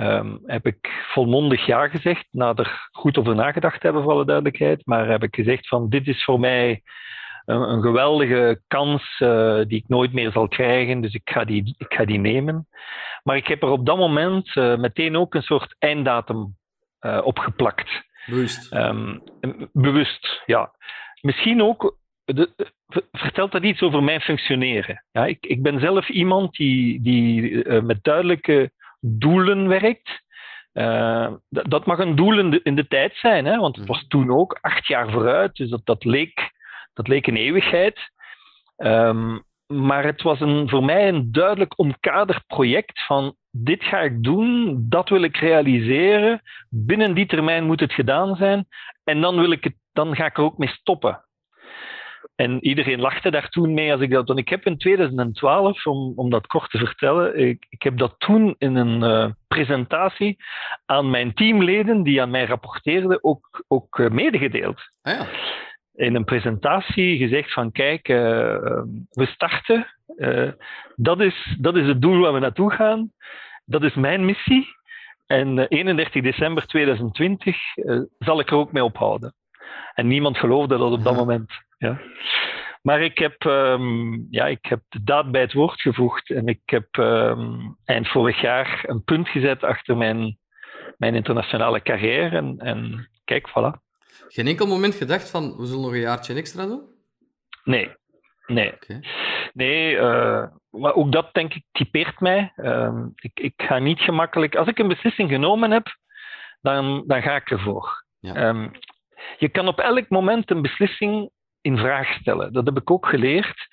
[0.00, 4.86] Um, heb ik volmondig ja gezegd, na er goed over nagedacht hebben, voor alle duidelijkheid.
[4.86, 6.82] Maar heb ik gezegd van dit is voor mij
[7.44, 11.74] een, een geweldige kans uh, die ik nooit meer zal krijgen, dus ik ga die,
[11.78, 12.68] ik ga die nemen.
[13.22, 16.56] Maar ik heb er op dat moment uh, meteen ook een soort einddatum
[17.00, 18.02] uh, op geplakt.
[18.26, 18.74] Bewust?
[18.74, 19.22] Um,
[19.72, 20.72] bewust, ja.
[21.20, 22.70] Misschien ook de,
[23.12, 25.04] vertelt dat iets over mijn functioneren.
[25.10, 28.70] Ja, ik, ik ben zelf iemand die, die uh, met duidelijke
[29.00, 30.26] doelen werkt.
[30.72, 33.98] Uh, dat mag een doel in de, in de tijd zijn, hè, want het was
[33.98, 34.08] mhm.
[34.08, 36.52] toen ook acht jaar vooruit, dus dat, dat, leek,
[36.92, 38.10] dat leek een eeuwigheid.
[38.76, 44.22] Um, maar het was een, voor mij een duidelijk omkaderd project van dit ga ik
[44.22, 48.66] doen, dat wil ik realiseren, binnen die termijn moet het gedaan zijn
[49.04, 51.27] en dan, wil ik het, dan ga ik er ook mee stoppen.
[52.38, 54.26] En iedereen lachte daar toen mee als ik dat.
[54.26, 58.14] Want ik heb in 2012, om, om dat kort te vertellen, ik, ik heb dat
[58.18, 60.36] toen in een uh, presentatie
[60.86, 64.80] aan mijn teamleden die aan mij rapporteerden ook, ook uh, medegedeeld.
[65.02, 65.26] Ah, ja.
[65.94, 68.18] In een presentatie gezegd van kijk, uh,
[69.10, 69.86] we starten.
[70.96, 73.12] dat, is, dat is het doel waar we naartoe gaan.
[73.64, 74.66] Dat is mijn missie.
[75.26, 77.56] En 31 december 2020
[78.18, 79.34] zal ik er ook mee ophouden.
[79.94, 81.66] En niemand geloofde dat op dat moment.
[81.78, 82.00] Ja.
[82.82, 86.60] Maar ik heb, um, ja, ik heb de daad bij het woord gevoegd en ik
[86.64, 90.38] heb um, eind vorig jaar een punt gezet achter mijn,
[90.96, 92.36] mijn internationale carrière.
[92.36, 93.86] En, en kijk, voilà.
[94.28, 96.82] Geen enkel moment gedacht van, we zullen nog een jaartje extra doen?
[97.64, 97.90] Nee,
[98.46, 98.72] nee.
[98.74, 99.02] Okay.
[99.52, 102.52] Nee, uh, maar ook dat denk ik typeert mij.
[102.56, 104.56] Uh, ik, ik ga niet gemakkelijk...
[104.56, 105.86] Als ik een beslissing genomen heb,
[106.60, 108.04] dan, dan ga ik ervoor.
[108.18, 108.48] Ja.
[108.48, 108.70] Um,
[109.38, 112.52] je kan op elk moment een beslissing in vraag stellen.
[112.52, 113.66] Dat heb ik ook geleerd.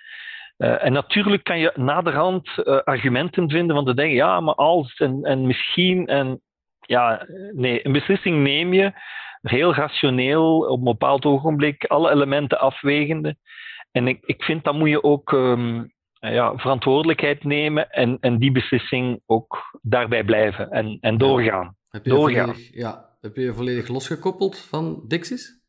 [0.57, 4.95] Uh, en natuurlijk kan je naderhand uh, argumenten vinden van te denken, ja, maar als
[4.97, 6.07] en, en misschien.
[6.07, 6.41] En
[6.79, 8.93] ja, nee, een beslissing neem je
[9.41, 13.35] heel rationeel op een bepaald ogenblik, alle elementen afwegende.
[13.91, 18.51] En ik, ik vind dat moet je ook um, ja, verantwoordelijkheid nemen en, en die
[18.51, 21.75] beslissing ook daarbij blijven en, en doorgaan.
[21.89, 22.47] Heb je doorgaan.
[22.47, 25.64] Volledig, ja, heb je je volledig losgekoppeld van Dixis?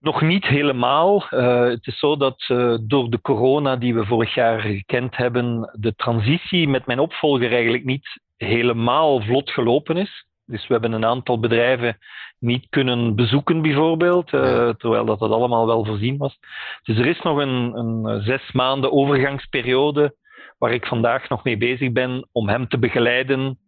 [0.00, 1.26] Nog niet helemaal.
[1.30, 5.70] Uh, het is zo dat uh, door de corona die we vorig jaar gekend hebben,
[5.72, 10.26] de transitie met mijn opvolger eigenlijk niet helemaal vlot gelopen is.
[10.44, 11.98] Dus we hebben een aantal bedrijven
[12.38, 16.38] niet kunnen bezoeken, bijvoorbeeld, uh, terwijl dat, dat allemaal wel voorzien was.
[16.82, 20.16] Dus er is nog een, een zes maanden overgangsperiode
[20.58, 23.58] waar ik vandaag nog mee bezig ben om hem te begeleiden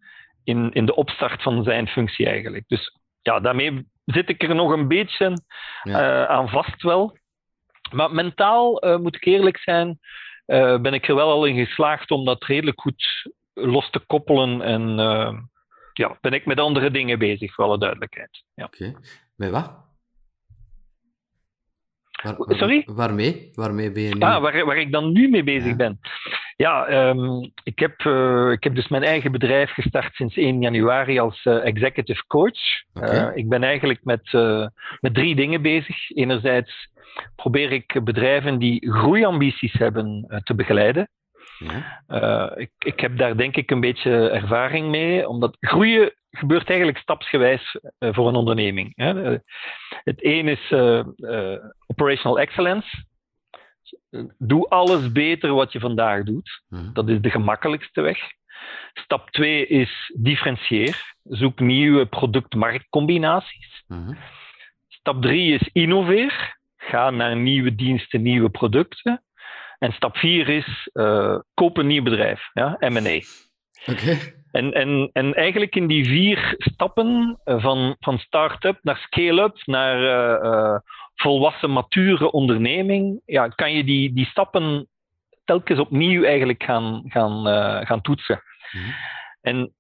[0.45, 2.65] in, in de opstart van zijn functie eigenlijk.
[2.69, 5.43] Dus ja, daarmee zit ik er nog een beetje
[5.85, 7.19] uh, aan vast wel.
[7.93, 9.99] Maar mentaal, uh, moet ik eerlijk zijn,
[10.47, 14.63] uh, ben ik er wel al in geslaagd om dat redelijk goed los te koppelen.
[14.63, 14.97] En
[15.93, 18.45] ja, ben ik met andere dingen bezig, voor alle duidelijkheid.
[18.55, 18.65] Ja.
[18.65, 18.85] Oké.
[18.85, 18.97] Okay.
[19.37, 19.89] Met wat?
[22.47, 22.83] Sorry?
[22.87, 23.51] Waarmee?
[23.55, 24.21] Waarmee ben je nu?
[24.21, 26.01] Ah, waar, waar ik dan nu mee bezig ben.
[26.61, 31.19] Ja, ehm, ik, heb, uh, ik heb dus mijn eigen bedrijf gestart sinds 1 januari
[31.19, 32.83] als uh, executive coach.
[32.95, 33.31] Okay.
[33.31, 34.33] Uh, ik ben eigenlijk met,
[35.01, 36.11] met drie dingen bezig.
[36.11, 36.89] Enerzijds
[37.37, 41.09] probeer ik bedrijven die groeiambities hebben te begeleiden.
[41.59, 42.55] Ja.
[42.57, 47.81] ik, ik heb daar denk ik een beetje ervaring mee, omdat groeien gebeurt eigenlijk stapsgewijs
[47.99, 48.93] voor een onderneming.
[48.95, 49.39] Hè.
[49.89, 50.73] Het een is
[51.87, 53.09] operational excellence
[54.39, 56.63] doe alles beter wat je vandaag doet.
[56.69, 56.93] Mhm.
[56.93, 58.19] Dat is de gemakkelijkste weg.
[58.93, 61.15] Stap 2 is differentieer.
[61.23, 63.85] Zoek nieuwe product-marktcombinaties.
[63.87, 64.15] Mhm.
[64.89, 66.59] Stap 3 is innoveer.
[66.77, 69.25] Ga naar nieuwe diensten, nieuwe producten.
[69.79, 73.21] En stap 4 is uh, koop een nieuw bedrijf, ja, M&A.
[73.87, 74.19] Oké.
[74.51, 80.03] En, en, en eigenlijk in die vier stappen, eh, van, van start-up naar scale-up, naar
[80.45, 80.79] uh,
[81.15, 84.89] volwassen, mature onderneming, ja, kan je die, die stappen
[85.45, 88.43] telkens opnieuw eigenlijk gaan, gaan, uh, gaan toetsen.
[88.73, 88.91] Mhm.
[89.41, 89.73] En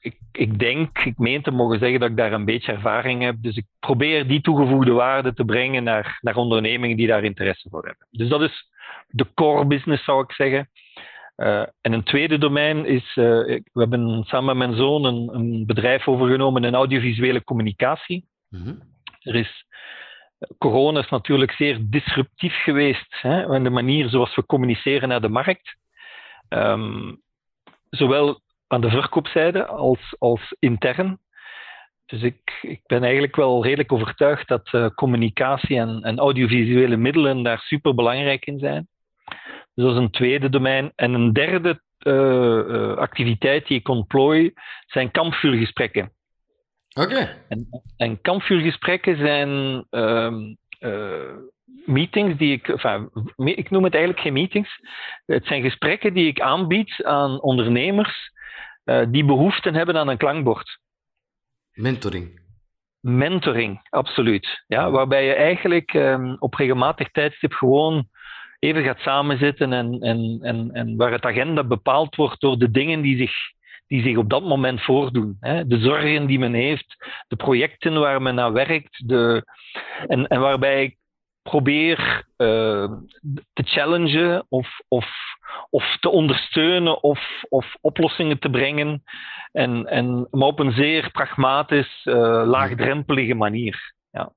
[0.00, 3.36] ik, ik denk, ik meen te mogen zeggen dat ik daar een beetje ervaring heb.
[3.38, 7.84] Dus ik probeer die toegevoegde waarde te brengen naar, naar ondernemingen die daar interesse voor
[7.84, 8.06] hebben.
[8.10, 8.68] Dus dat is
[9.08, 10.70] de core business, zou ik zeggen.
[11.38, 15.66] Uh, en een tweede domein is, uh, we hebben samen met mijn zoon een, een
[15.66, 18.28] bedrijf overgenomen in audiovisuele communicatie.
[18.48, 18.82] Mm
[19.22, 19.66] Er is
[20.58, 25.28] corona is natuurlijk zeer disruptief geweest hè, in de manier zoals we communiceren naar de
[25.28, 25.76] markt.
[26.48, 27.22] Um,
[27.90, 31.18] zowel aan de verkoopzijde als, als intern.
[32.06, 37.42] Dus ik, ik ben eigenlijk wel redelijk overtuigd dat uh, communicatie en, en, audiovisuele middelen
[37.42, 38.88] daar super belangrijk in zijn.
[39.78, 40.92] Dus dat is een tweede domein.
[40.94, 44.52] En een derde uh, uh, activiteit die ik ontplooi
[44.86, 46.12] zijn kampvuurgesprekken.
[47.00, 47.44] Oké.
[47.48, 51.36] En, en kampvuurgesprekken zijn um, uh,
[51.84, 54.80] meetings die ik, enfin, ik noem het eigenlijk geen meetings.
[55.26, 58.32] Het zijn gesprekken die ik aanbied aan ondernemers
[58.84, 60.78] uh, die behoefte hebben aan een klankbord.
[61.72, 62.40] Mentoring.
[63.00, 64.64] Mentoring, absoluut.
[64.66, 68.08] Ja, waarbij je eigenlijk um, op regelmatig tijdstip gewoon
[68.58, 73.00] even gaat samenzitten en, en, en, en waar het agenda bepaald wordt door de dingen
[73.00, 73.32] die zich
[73.86, 75.36] die zich op dat moment voordoen.
[75.40, 75.66] Hè.
[75.66, 76.96] De zorgen die men heeft,
[77.28, 79.44] de projecten waar men aan werkt, de,
[80.06, 80.96] en, en waarbij ik
[81.42, 82.92] probeer uh,
[83.52, 85.06] te challengen of, of,
[85.70, 89.02] of te ondersteunen of, of oplossingen te brengen.
[89.52, 93.92] En, en, maar op een zeer pragmatisch, uh, laagdrempelige manier.
[94.10, 94.32] Ja.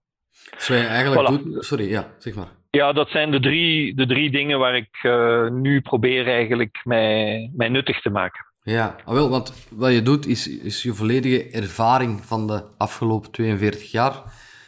[0.58, 1.44] Je eigenlijk voilà.
[1.44, 1.66] doet...
[1.66, 2.60] Sorry, ja, zeg maar.
[2.72, 7.52] Ja, dat zijn de drie, de drie dingen waar ik uh, nu probeer eigenlijk mij,
[7.56, 8.46] mij nuttig te maken.
[8.64, 13.32] Ja, ah, wel, want wat je doet is, is je volledige ervaring van de afgelopen
[13.32, 14.24] 42 jaar,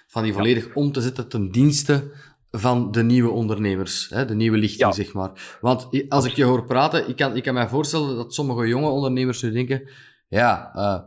[0.07, 2.11] van die volledig om te zetten ten dienste
[2.51, 5.57] van de nieuwe ondernemers, hè, de nieuwe lichting, zeg maar.
[5.61, 8.89] Want als ik je hoor praten, ik kan, ik kan mij voorstellen dat sommige jonge
[8.89, 9.89] ondernemers nu denken,
[10.27, 10.99] ja, uh,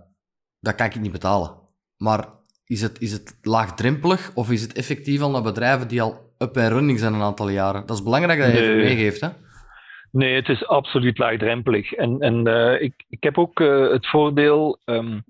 [0.61, 1.55] dat kan ik niet betalen.
[1.97, 2.29] Maar
[2.65, 6.57] is het, is het laagdrempelig of is het effectief al naar bedrijven die al up
[6.57, 7.87] en running zijn een aantal jaren?
[7.87, 8.63] Dat is belangrijk dat je nee.
[8.63, 9.29] even meegeeft, hè?
[10.11, 11.93] Nee, het is absoluut laagdrempelig.
[11.93, 15.25] En, en uh, ik, ik heb ook uh, het voordeel, um,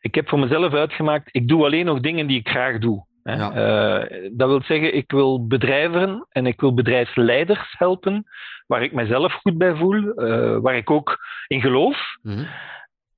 [0.00, 3.04] ik heb voor mezelf uitgemaakt, ik doe alleen nog dingen die ik graag doe.
[3.22, 3.34] Hè.
[3.34, 3.50] Ja.
[3.50, 8.26] Uh, dat wil zeggen, ik wil bedrijven en ik wil bedrijfsleiders helpen,
[8.66, 10.14] waar ik mezelf goed bij voel,
[10.60, 11.98] waar ik ook in geloof.
[12.22, 12.46] Mm -hmm.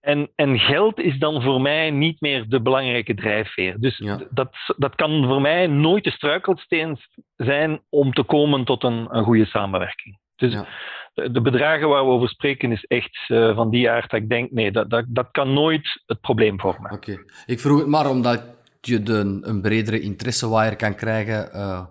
[0.02, 3.80] En, en, geld is dan voor mij niet meer de belangrijke drijfveer.
[3.80, 4.20] Dus ja.
[4.30, 6.96] dat, dat kan voor mij nooit de struikelsteen
[7.36, 10.18] zijn om te komen tot een, een goede samenwerking.
[10.36, 10.66] Dus ja
[11.14, 14.50] de bedragen waar we over spreken is echt uh, van die aard dat ik denk,
[14.50, 16.92] nee, dat, dat, dat kan nooit het probleem vormen.
[16.92, 17.10] Oké.
[17.10, 17.24] Okay.
[17.46, 18.44] Ik vroeg het maar omdat
[18.80, 21.84] je de, een bredere interessewaaier kan krijgen uh,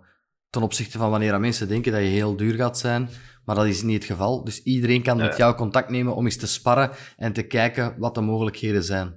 [0.52, 3.10] ten opzichte van wanneer mensen denken dat je heel duur gaat zijn.
[3.45, 4.43] Maar dat is niet het geval.
[4.43, 8.16] Dus iedereen kan met jou contact nemen om eens te sparren en te kijken wat
[8.16, 9.14] de mogelijkheden zijn.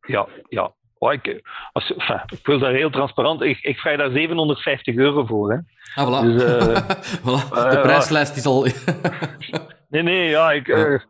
[0.00, 0.74] Ja, ja.
[0.98, 3.42] Oh, ik, als, enfin, ik wil daar heel transparant.
[3.42, 5.52] Ik, ik vraag daar 750 euro voor.
[5.52, 5.58] Hè.
[5.94, 6.24] Ah, voilà.
[6.24, 6.76] Dus, uh,
[7.24, 7.70] voilà.
[7.70, 8.66] De prijslijst is al.
[9.88, 11.00] nee, nee, ja, ik, uh,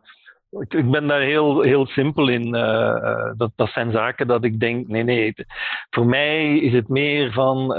[0.67, 2.55] ik, ben daar heel, heel simpel in.
[2.55, 5.33] Uh, dat, dat zijn zaken dat ik denk: nee, nee.
[5.89, 7.75] Voor mij is het meer van.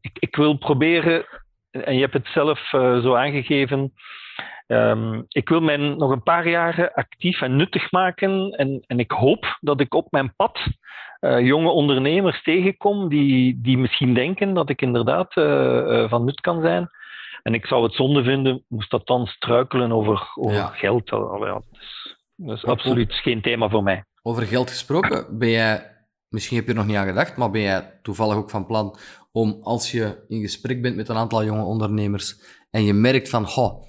[0.00, 1.24] ik, ik wil proberen,
[1.70, 2.68] en je hebt het zelf
[3.02, 3.92] zo aangegeven.
[4.66, 8.50] Um, ik wil mij nog een paar jaren actief en nuttig maken.
[8.50, 10.58] En, en ik hoop dat ik op mijn pad
[11.20, 15.32] jonge ondernemers tegenkom die, die misschien denken dat ik inderdaad
[16.08, 16.90] van nut kan zijn.
[17.42, 20.66] En ik zou het zonde vinden, moest dat dan struikelen over, over ja.
[20.66, 21.08] geld.
[21.08, 24.04] Ja, dat is, dat is absoluut geen thema voor mij.
[24.22, 25.96] Over geld gesproken, ben jij,
[26.28, 28.98] misschien heb je er nog niet aan gedacht, maar ben jij toevallig ook van plan
[29.32, 33.46] om als je in gesprek bent met een aantal jonge ondernemers en je merkt van,
[33.46, 33.82] goh,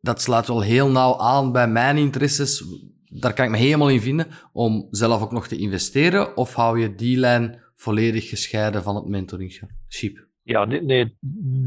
[0.00, 2.64] dat slaat wel heel nauw aan bij mijn interesses.
[3.04, 6.36] Daar kan ik me helemaal in vinden om zelf ook nog te investeren.
[6.36, 10.26] Of hou je die lijn volledig gescheiden van het mentoringship?
[10.46, 11.16] Ja, nee,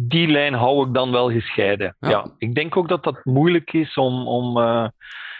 [0.07, 1.95] die lijn hou ik dan wel gescheiden.
[1.99, 2.25] Ja.
[2.37, 4.27] ik denk ook dat dat moeilijk is om.
[4.27, 4.87] om uh,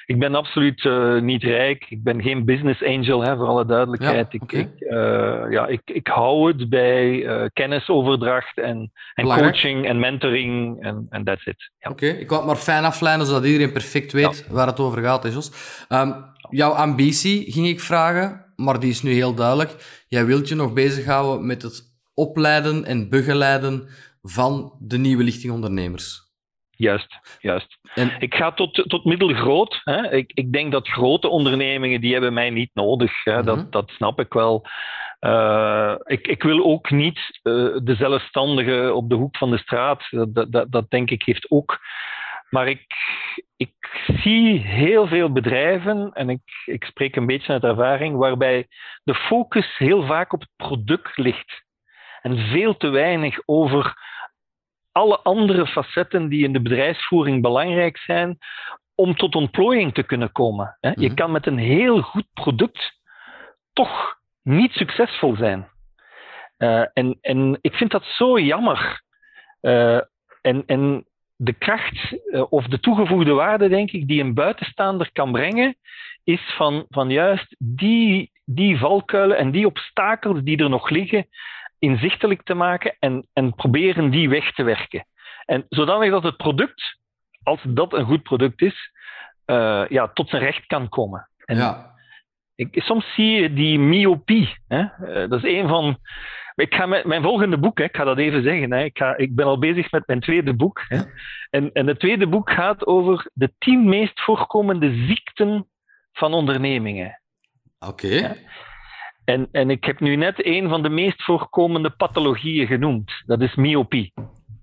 [0.06, 1.86] ik ben absoluut uh, niet rijk.
[1.90, 4.32] Ik ben geen business angel, hè, voor alle duidelijkheid.
[4.32, 4.60] Ja, okay.
[4.60, 10.84] ik, ik, uh, ja, ik, ik hou het bij kennisoverdracht en, en coaching en mentoring
[10.84, 11.72] en en that's it.
[11.80, 11.90] Ja.
[11.90, 12.20] Oké, okay.
[12.20, 15.52] ik wou het maar fijn aflijnen zodat iedereen perfect weet waar het over gaat, Jos.
[15.90, 16.16] Um,
[16.50, 20.04] jouw ambitie ging ik vragen, maar die is nu heel duidelijk.
[20.08, 23.88] Jij wilt je nog bezighouden met het opleiden en begeleiden
[24.22, 26.26] van de nieuwe lichting ondernemers.
[26.70, 27.78] Juist, juist.
[27.93, 28.15] En...
[28.20, 29.82] Ik ga tot, tot middelgroot.
[29.84, 30.11] Hè.
[30.11, 33.24] Ik, ik denk dat grote ondernemingen, die hebben mij niet nodig.
[33.24, 33.43] Hè.
[33.43, 33.70] dat, mhm.
[33.70, 34.65] dat snap ik wel.
[35.20, 40.07] Uh, ik, ik wil ook niet uh, de zelfstandige op de hoek van de straat.
[40.09, 41.80] Dat, dat, dat denk ik heeft ook.
[42.49, 42.86] Maar ik,
[43.57, 48.68] ik zie heel veel bedrijven, en ik, ik spreek een beetje uit ervaring, waarbij
[49.03, 51.65] de focus heel vaak op het product ligt
[52.22, 53.95] en veel te weinig over
[54.91, 58.38] alle andere facetten die in de bedrijfsvoering belangrijk zijn
[58.95, 60.78] om tot ontplooiing te kunnen komen.
[60.80, 61.13] Je mhm.
[61.13, 62.99] kan met een heel goed product
[63.74, 65.68] toch niet succesvol zijn.
[66.57, 69.01] Uh, en, en ik vind dat zo jammer.
[69.61, 69.99] Uh,
[70.41, 71.05] en, en
[71.36, 75.78] de kracht uh, of de toegevoegde waarde, denk ik, die een buitenstaander kan brengen,
[76.24, 81.28] is van, van juist die, die valkuilen en die obstakels die er nog liggen,
[81.80, 85.07] inzichtelijk te maken en, en proberen die weg te werken.
[85.45, 86.97] En zodanig dat het product,
[87.43, 88.91] als dat een goed product is,
[89.45, 91.30] uh, ja, tot zijn recht kan komen.
[91.45, 91.91] En ja.
[92.55, 94.57] ik, soms zie je die myopie.
[94.67, 94.80] Hè?
[94.80, 95.97] Uh, dat is een van.
[96.55, 98.71] Ik ga met mijn volgende boek, hè, ik ga dat even zeggen.
[98.71, 98.84] Hè.
[98.84, 100.86] Ik, ga, ik ben al bezig met mijn tweede boek.
[100.88, 100.99] Hè.
[101.49, 105.67] En, en het tweede boek gaat over de tien meest voorkomende ziekten
[106.11, 107.21] van ondernemingen.
[107.80, 108.05] Oké.
[108.05, 108.45] Okay.
[109.28, 113.11] En, en ik heb nu net een van de meest voorkomende pathologieën genoemd.
[113.25, 114.13] Dat is myopie.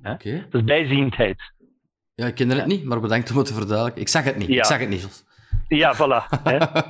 [0.03, 0.47] Okay.
[0.51, 1.53] Dat is bijziendheid.
[2.15, 4.01] Ja, ik ken het niet, maar bedankt om het te verduidelijken.
[4.01, 4.49] Ik zag het niet.
[4.49, 4.57] Ja.
[4.57, 5.25] Ik zag het niet.
[5.69, 6.43] Ja, voilà.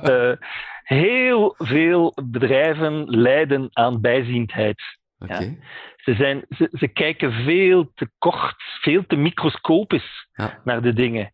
[0.03, 0.31] uh,
[0.99, 4.81] heel veel bedrijven lijden aan bijziendheid.
[5.19, 5.45] Okay.
[5.45, 5.65] Ja.
[5.97, 10.27] Ze, zijn, ze, ze, kijken veel te kort, veel te microscopisch
[10.63, 11.33] naar de dingen.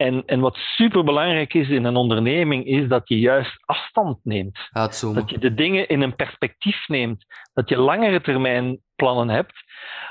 [0.00, 4.58] En, en wat superbelangrijk is in een onderneming, is dat je juist afstand neemt.
[4.72, 5.20] Uitzoomen.
[5.20, 7.24] Dat je de dingen in een perspectief neemt.
[7.52, 9.52] Dat je langere termijn plannen hebt.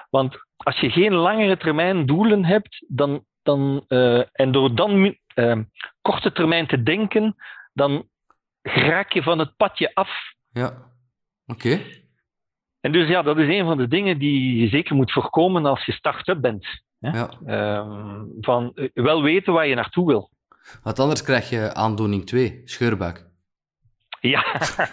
[0.09, 5.57] Want als je geen langere termijn doelen hebt, dan, dan, uh, en door dan uh,
[6.01, 7.35] korte termijn te denken,
[7.73, 8.07] dan
[8.61, 10.33] raak je van het padje af.
[10.51, 10.67] Ja,
[11.45, 11.67] oké.
[11.67, 12.03] Okay.
[12.81, 15.85] En dus ja, dat is een van de dingen die je zeker moet voorkomen als
[15.85, 16.67] je start-up bent.
[16.99, 17.29] Ja.
[17.79, 20.31] Um, van uh, wel weten waar je naartoe wil.
[20.83, 23.27] Want anders krijg je aandoening 2, scheurbuik.
[24.21, 24.45] Ja.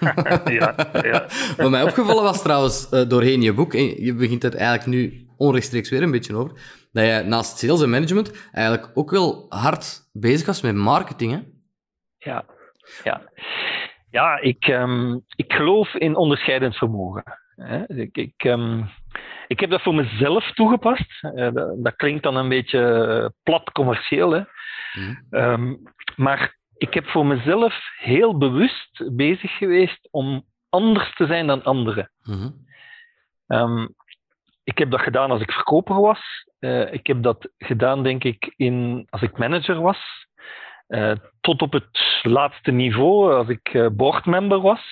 [0.60, 1.26] ja, ja.
[1.56, 5.26] Wat mij opgevallen was trouwens uh, doorheen je boek, en je begint er eigenlijk nu
[5.36, 6.52] onrechtstreeks weer een beetje over,
[6.92, 11.32] dat je naast sales en management eigenlijk ook wel hard bezig was met marketing.
[11.32, 11.38] Hè?
[12.18, 12.44] Ja,
[13.04, 13.22] ja.
[14.10, 17.22] ja ik, um, ik geloof in onderscheidend vermogen.
[17.86, 18.90] Ik, ik, um,
[19.46, 21.22] ik heb dat voor mezelf toegepast.
[21.22, 24.30] Uh, dat, dat, klinkt dan een beetje plat commercieel.
[24.30, 24.42] Hè?
[24.92, 25.26] Mm.
[25.30, 25.82] Um,
[26.16, 32.10] maar ik heb voor mezelf heel bewust bezig geweest om anders te zijn dan anderen.
[32.22, 32.64] Mm-hmm.
[33.46, 33.94] Um,
[34.64, 36.20] ik heb dat gedaan als ik verkoper was.
[36.60, 40.25] Uh, ik heb dat gedaan, denk ik, in, als ik manager was.
[40.88, 44.90] Uh, tot op het laatste niveau, als ik uh, boardmember was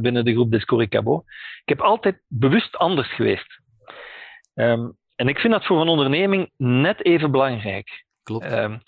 [0.00, 1.22] binnen de groep Descoricabo.
[1.64, 3.60] Ik heb altijd bewust anders geweest.
[4.54, 8.04] Um, en ik vind dat voor een onderneming net even belangrijk.
[8.22, 8.52] Klopt.
[8.52, 8.82] Um,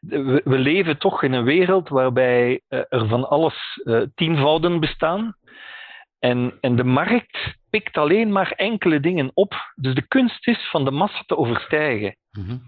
[0.00, 3.82] we, we, leven toch in een wereld waarbij er van alles
[4.14, 5.36] tienvouden bestaan.
[6.18, 9.54] En, en de markt pikt alleen maar enkele dingen op.
[9.74, 12.16] Dus de kunst is van de massa te overstijgen.
[12.30, 12.62] Mm-hmm.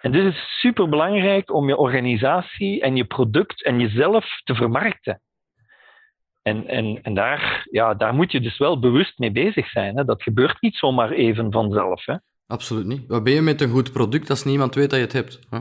[0.00, 5.20] En dus is het superbelangrijk om je organisatie en je product en jezelf te vermarkten.
[6.42, 9.96] En, en, en daar, ja, daar moet je dus wel bewust mee bezig zijn.
[9.96, 10.04] Hè.
[10.04, 12.04] Dat gebeurt niet zomaar even vanzelf.
[12.04, 12.16] Hè.
[12.46, 13.06] Absoluut niet.
[13.06, 15.46] Wat ben je met een goed product als niemand weet dat je het hebt?
[15.50, 15.58] Hè?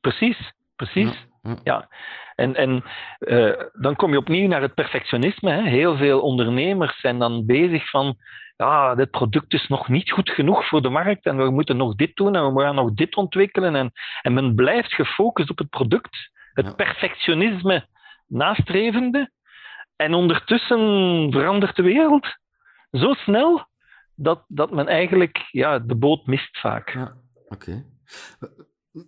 [0.00, 1.10] Precies, precies.
[1.10, 1.56] Ja, ja.
[1.64, 1.88] ja.
[2.34, 2.84] En, en
[3.18, 5.50] uh, dan kom je opnieuw naar het perfectionisme.
[5.50, 5.62] Hè.
[5.62, 8.16] Heel veel ondernemers zijn dan bezig van,
[8.56, 11.94] ja, dit product is nog niet goed genoeg voor de markt en we moeten nog
[11.94, 13.74] dit doen en we gaan nog dit ontwikkelen.
[13.74, 17.86] En, en men blijft gefocust op het product, het perfectionisme
[18.26, 19.30] nastrevende.
[19.96, 20.78] En ondertussen
[21.30, 22.26] verandert de wereld
[22.90, 23.68] zo snel
[24.14, 26.90] dat, dat men eigenlijk ja, de boot mist vaak.
[26.90, 27.14] Ja,
[27.48, 27.84] oké.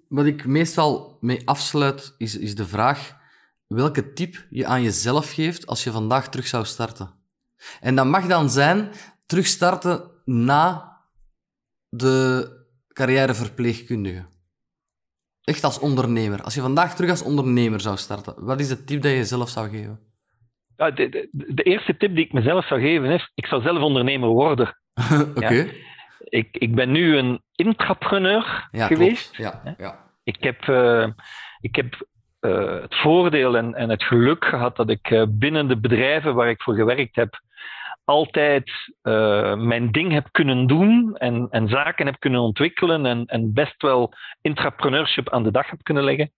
[0.09, 3.21] Wat ik meestal mee afsluit, is, is de vraag
[3.67, 7.11] welke tip je aan jezelf geeft als je vandaag terug zou starten.
[7.81, 8.91] En dat mag dan zijn
[9.27, 10.97] terugstarten na
[11.89, 12.49] de
[12.93, 14.27] carrière verpleegkundige.
[15.43, 16.43] Echt als ondernemer.
[16.43, 19.49] Als je vandaag terug als ondernemer zou starten, wat is de tip dat je jezelf
[19.49, 20.01] zou geven?
[20.77, 23.83] Ja, de, de, de, eerste tip die ik mezelf zou geven is, ik zou zelf
[23.83, 24.77] ondernemer worden.
[25.35, 25.73] Oké.
[26.25, 29.37] Ik, ik ben nu een intrapreneur Ja, geweest.
[29.37, 30.11] Ja, ja.
[30.25, 31.09] Ik heb, eh,
[31.61, 32.07] ik heb
[32.41, 36.49] eh, het voordeel en, en het geluk gehad dat ik eh, binnen de bedrijven waar
[36.49, 37.41] ik voor gewerkt heb,
[38.05, 38.71] altijd
[39.57, 44.15] mijn ding heb kunnen doen en, en zaken heb kunnen ontwikkelen en, en best wel
[44.41, 46.33] intrapreneurship aan de dag heb kunnen leggen.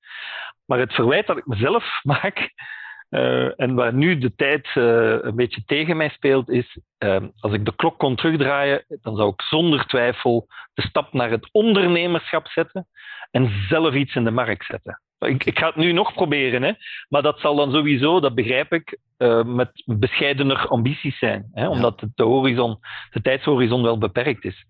[0.65, 2.53] Maar het verwijt dat ik mezelf maak,
[3.15, 7.53] eh, en waar nu de tijd eh, een beetje tegen mij speelt, is eh, als
[7.53, 12.47] ik de klok kon terugdraaien, dan zou ik zonder twijfel de stap naar het ondernemerschap
[12.47, 12.87] zetten
[13.31, 15.01] en zelf iets in de markt zetten.
[15.19, 16.73] Ik, ik ga het nu nog proberen, hè,
[17.09, 22.05] maar dat zal dan sowieso, dat begrijp ik, eh, met bescheidener ambities zijn, hè, omdat
[22.15, 22.79] de, horizon,
[23.11, 24.67] de tijdshorizon wel beperkt is.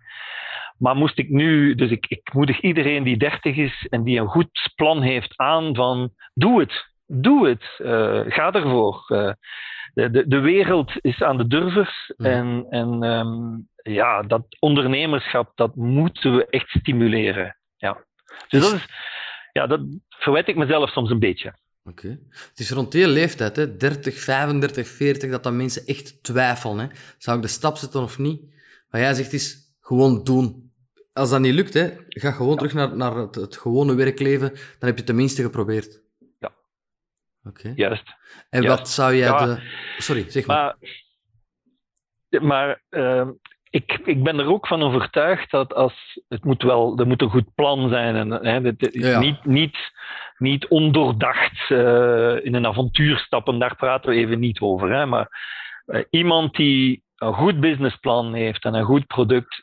[0.79, 4.27] Maar moest ik nu, dus ik, ik moedig iedereen die dertig is en die een
[4.27, 9.05] goed plan heeft aan van doe het, doe het, eh, ga ervoor.
[9.09, 9.33] Eh,
[9.95, 15.75] de, de, de wereld is aan de durvers en, en ehm, ja, dat ondernemerschap, dat
[15.75, 17.57] moeten we echt stimuleren.
[17.77, 18.05] Ja.
[18.49, 18.87] Dus dat is,
[19.53, 21.55] ja, dat verwijt ik mezelf soms een beetje.
[21.85, 22.09] Oké.
[22.31, 26.79] Het is rond die leeftijd, hè, 30, 35, 40, dat dan mensen echt twijfelen.
[26.79, 26.87] Hè.
[27.19, 28.41] Zou ik de stap zetten of niet?
[28.89, 30.73] Wat jij zegt is gewoon doen.
[31.13, 34.49] Als dat niet lukt, hè, ga gewoon terug naar, naar het, het gewone werkleven.
[34.49, 36.04] Dan heb je het tenminste geprobeerd.
[37.45, 37.73] Oké.
[37.77, 38.15] Juist.
[38.51, 38.79] En Juist.
[38.79, 39.47] wat zou jij Ja.
[39.47, 39.61] de...
[39.99, 40.77] Sorry, zeg maar.
[42.29, 43.31] Maar, maar ehm,
[43.71, 47.31] ik, ik ben er ook van overtuigd dat als het moet wel, er moet een
[47.31, 49.77] goed plan zijn en hè, dit- Ja, niet, niet,
[50.39, 54.91] niet ondoordacht eh, in een avontuur stappen, daar praten we even niet over.
[54.93, 55.29] Hè, maar
[55.87, 59.63] eh, iemand die een goed businessplan heeft en een goed product,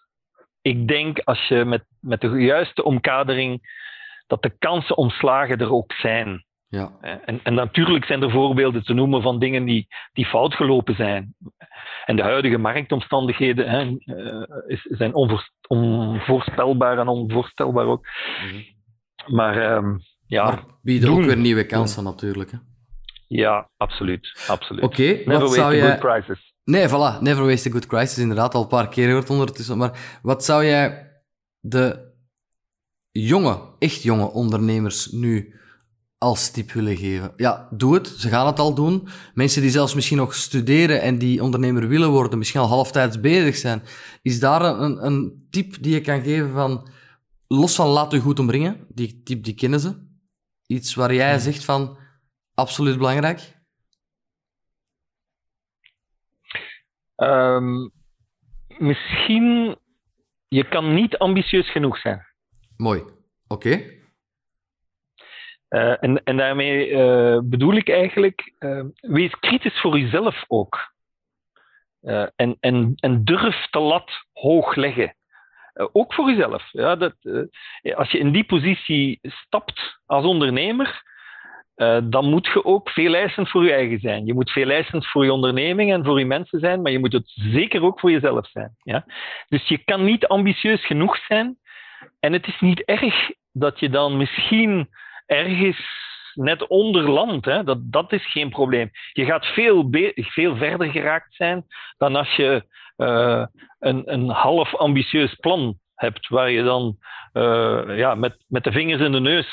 [0.62, 3.80] ik denk als je met, met de juiste omkadering
[4.28, 6.46] dat de kansen om slagen er ook zijn.
[6.72, 6.92] Ja.
[7.26, 11.36] En, en natuurlijk zijn er voorbeelden te noemen van dingen die, die fout gelopen zijn.
[12.06, 13.82] En de huidige marktomstandigheden hè,
[14.16, 18.06] eh, is, zijn onvoor- onvoorspelbaar en onvoorstelbaar ook.
[18.06, 19.36] Mhm.
[19.36, 19.98] Maar ehm,
[20.28, 22.52] ja, Maar bieden ook weer nieuwe kansen, natuurlijk.
[22.52, 22.58] hè.
[23.28, 24.46] ja, absoluut.
[24.48, 24.84] absoluut.
[24.84, 25.98] Oké, Never wat waste zou a jij...
[25.98, 26.54] good crisis.
[26.64, 27.22] Nee, voilà.
[27.22, 28.18] Never waste a good crisis.
[28.18, 29.78] Inderdaad, al een paar keer gehoord ondertussen.
[29.78, 31.12] Maar wat zou jij
[31.60, 32.14] de
[33.12, 35.56] jonge, echt jonge ondernemers nu
[36.22, 37.34] als tip willen geven?
[37.36, 38.08] Ja, doe het.
[38.08, 39.08] Ze gaan het al doen.
[39.34, 43.56] Mensen die zelfs misschien nog studeren en die ondernemer willen worden, misschien al halftijds bezig
[43.56, 43.84] zijn.
[44.22, 46.90] Is daar een, een tip die je kan geven van...
[47.48, 48.86] Los van laat u goed omringen.
[48.90, 50.08] Die tip, die kennen ze.
[50.68, 51.98] Iets waar jij zegt van...
[52.54, 53.60] Absoluut belangrijk.
[57.16, 57.90] Ehm,
[58.78, 59.78] misschien,
[60.48, 62.26] je kan niet ambitieus genoeg zijn.
[62.78, 63.04] Mooi.
[63.48, 64.01] Oké.
[65.72, 70.90] Eh, en, en daarmee eh, bedoel ik eigenlijk, eh, wees kritisch voor jezelf ook.
[72.36, 75.16] En, en, en durf de lat hoog leggen.
[75.74, 76.70] Ook voor jezelf.
[76.72, 77.16] Ja, dat,
[77.96, 81.04] als je in die positie stapt als ondernemer,
[82.04, 84.26] dan moet je ook veel eisend voor je eigen zijn.
[84.26, 87.14] Je moet veel eisend voor je onderneming en voor je mensen zijn, maar je moet
[87.14, 88.76] het zeker ook voor jezelf zijn.
[88.84, 89.06] Ja?
[89.48, 91.58] Dus je kan niet ambitieus genoeg zijn.
[92.20, 94.90] En het is niet erg dat je dan misschien
[95.32, 95.80] ergens
[96.34, 97.46] net onder land.
[97.46, 97.64] Hè?
[97.64, 98.90] Dat, dat is geen probleem.
[99.14, 101.66] Je gaat veel, veel verder geraakt zijn
[101.98, 102.66] dan als je
[102.96, 103.46] eh,
[103.80, 106.98] een, een half ambitieus plan hebt, waar je dan
[107.34, 109.48] eh, ja, met, met de vingers in de neus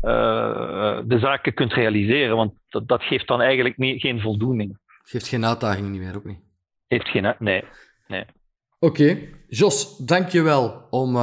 [0.00, 2.36] eh, de zaken kunt realiseren.
[2.36, 4.78] Want dat, dat geeft dan eigenlijk niet, geen voldoening.
[5.02, 6.40] Geeft geen uitdaging niet meer, ook niet.
[6.86, 7.64] Heeft geen, nee.
[8.06, 8.24] nee.
[8.78, 9.18] Oké.
[9.48, 11.16] Jos, dankjewel om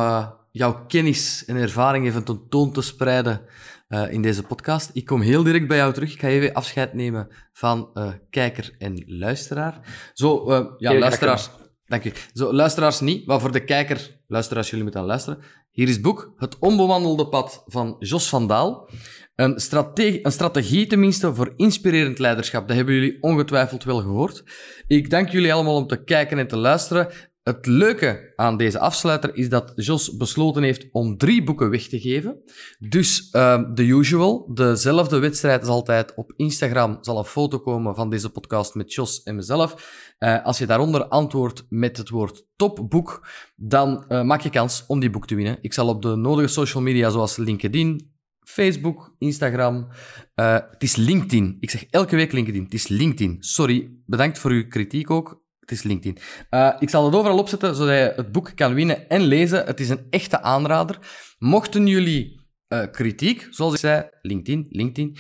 [0.52, 3.42] jouw kennis en ervaring even tentoon te spreiden
[3.88, 4.90] eh, in deze podcast.
[4.94, 6.14] Ik kom heel direct bij jou terug.
[6.14, 9.80] Ik ga even afscheid nemen van eh, kijker en luisteraar.
[10.14, 11.50] Zo, eh, ja, luisteraars.
[11.86, 12.12] Dank u.
[12.34, 15.40] Zo, luisteraars niet, maar voor de kijker, luisteraars, jullie moeten aan luisteren.
[15.72, 18.90] Hier is het boek Het onbewandelde pad van Jos van Daal.
[19.36, 22.68] Een, strate- een strategie tenminste voor inspirerend leiderschap.
[22.68, 24.44] Dat hebben jullie ongetwijfeld wel gehoord.
[24.88, 27.08] Ik dank jullie allemaal om te kijken en te luisteren.
[27.48, 32.00] Het leuke aan deze afsluiter is dat Jos besloten heeft om drie boeken weg te
[32.00, 32.42] geven.
[32.80, 36.14] Dus uh, the usual, dezelfde wedstrijd als altijd.
[36.16, 39.74] Op Instagram zal een foto komen van deze podcast met Jos en mezelf.
[40.20, 45.00] Uh, als je daaronder antwoordt met het woord topboek, dan uh, maak je kans om
[45.00, 45.58] die boek te winnen.
[45.62, 49.88] Ik zal op de nodige social media zoals LinkedIn, Facebook, Instagram.
[50.36, 51.58] Uh, het is LinkedIn.
[51.60, 52.64] Ik zeg elke week LinkedIn.
[52.64, 53.38] Het is LinkedIn.
[53.40, 55.46] Sorry, bedankt voor uw kritiek ook.
[55.68, 56.18] Het is LinkedIn.
[56.50, 59.66] Uh, ik zal het overal opzetten, zodat je het boek kan winnen en lezen.
[59.66, 61.00] Het is een echte aanrader.
[61.40, 62.40] Mochten jullie
[62.70, 65.18] uh, kritiek, zoals ik zei, LinkedIn, LinkedIn,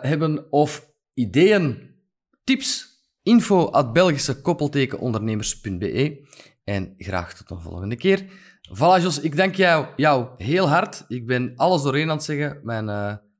[0.00, 1.94] hebben of ideeën,
[2.44, 2.86] tips,
[3.22, 6.28] info at Belgische koppeltekenondernemers.be.
[6.64, 8.24] En graag tot een volgende keer.
[8.74, 11.04] Voilà, Jos, ik dank jou, jou heel hard.
[11.08, 12.60] Ik ben alles doorheen aan het zeggen.
[12.62, 12.84] Mijn,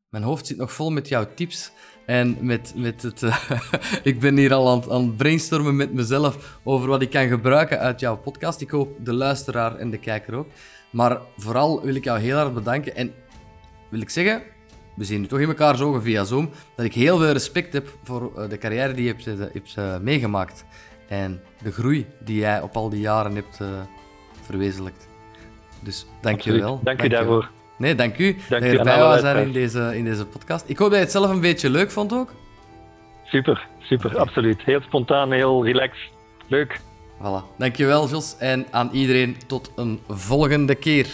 [0.09, 1.73] mijn hoofd zit nog vol met jouw tips.
[2.07, 3.51] En met, met het, uh,
[4.03, 7.79] ik ben hier al aan, aan het brainstormen met mezelf over wat ik kan gebruiken
[7.79, 8.61] uit jouw podcast.
[8.61, 10.49] Ik hoop de luisteraar en de kijker ook.
[10.91, 12.97] Maar vooral wil ik jou heel hard bedanken.
[12.97, 13.15] En
[13.89, 14.43] wil ik zeggen,
[14.97, 17.99] we zien nu toch in elkaar ogen via Zoom, dat ik heel veel respect heb
[18.03, 20.65] voor uh, de carrière die je hebt, hebt uh, meegemaakt.
[21.09, 23.61] En de groei die jij op al die jaren hebt
[24.43, 25.09] verwezenlijkt.
[25.81, 26.59] Dus dank Absoluut.
[26.59, 26.81] je wel.
[26.83, 27.51] Dank je daarvoor.
[27.77, 30.69] Nee, dank u dank dat je erbij was in deze, in deze podcast.
[30.69, 32.33] Ik hoop dat je het zelf een beetje leuk vond ook.
[33.25, 34.21] Super, super, okay.
[34.21, 34.63] absoluut.
[34.63, 36.11] Heel spontaan, heel relaxed.
[36.47, 36.81] Leuk.
[37.19, 37.57] Voilà.
[37.59, 38.37] Dankjewel, Jos.
[38.39, 41.07] En aan iedereen tot een volgende keer.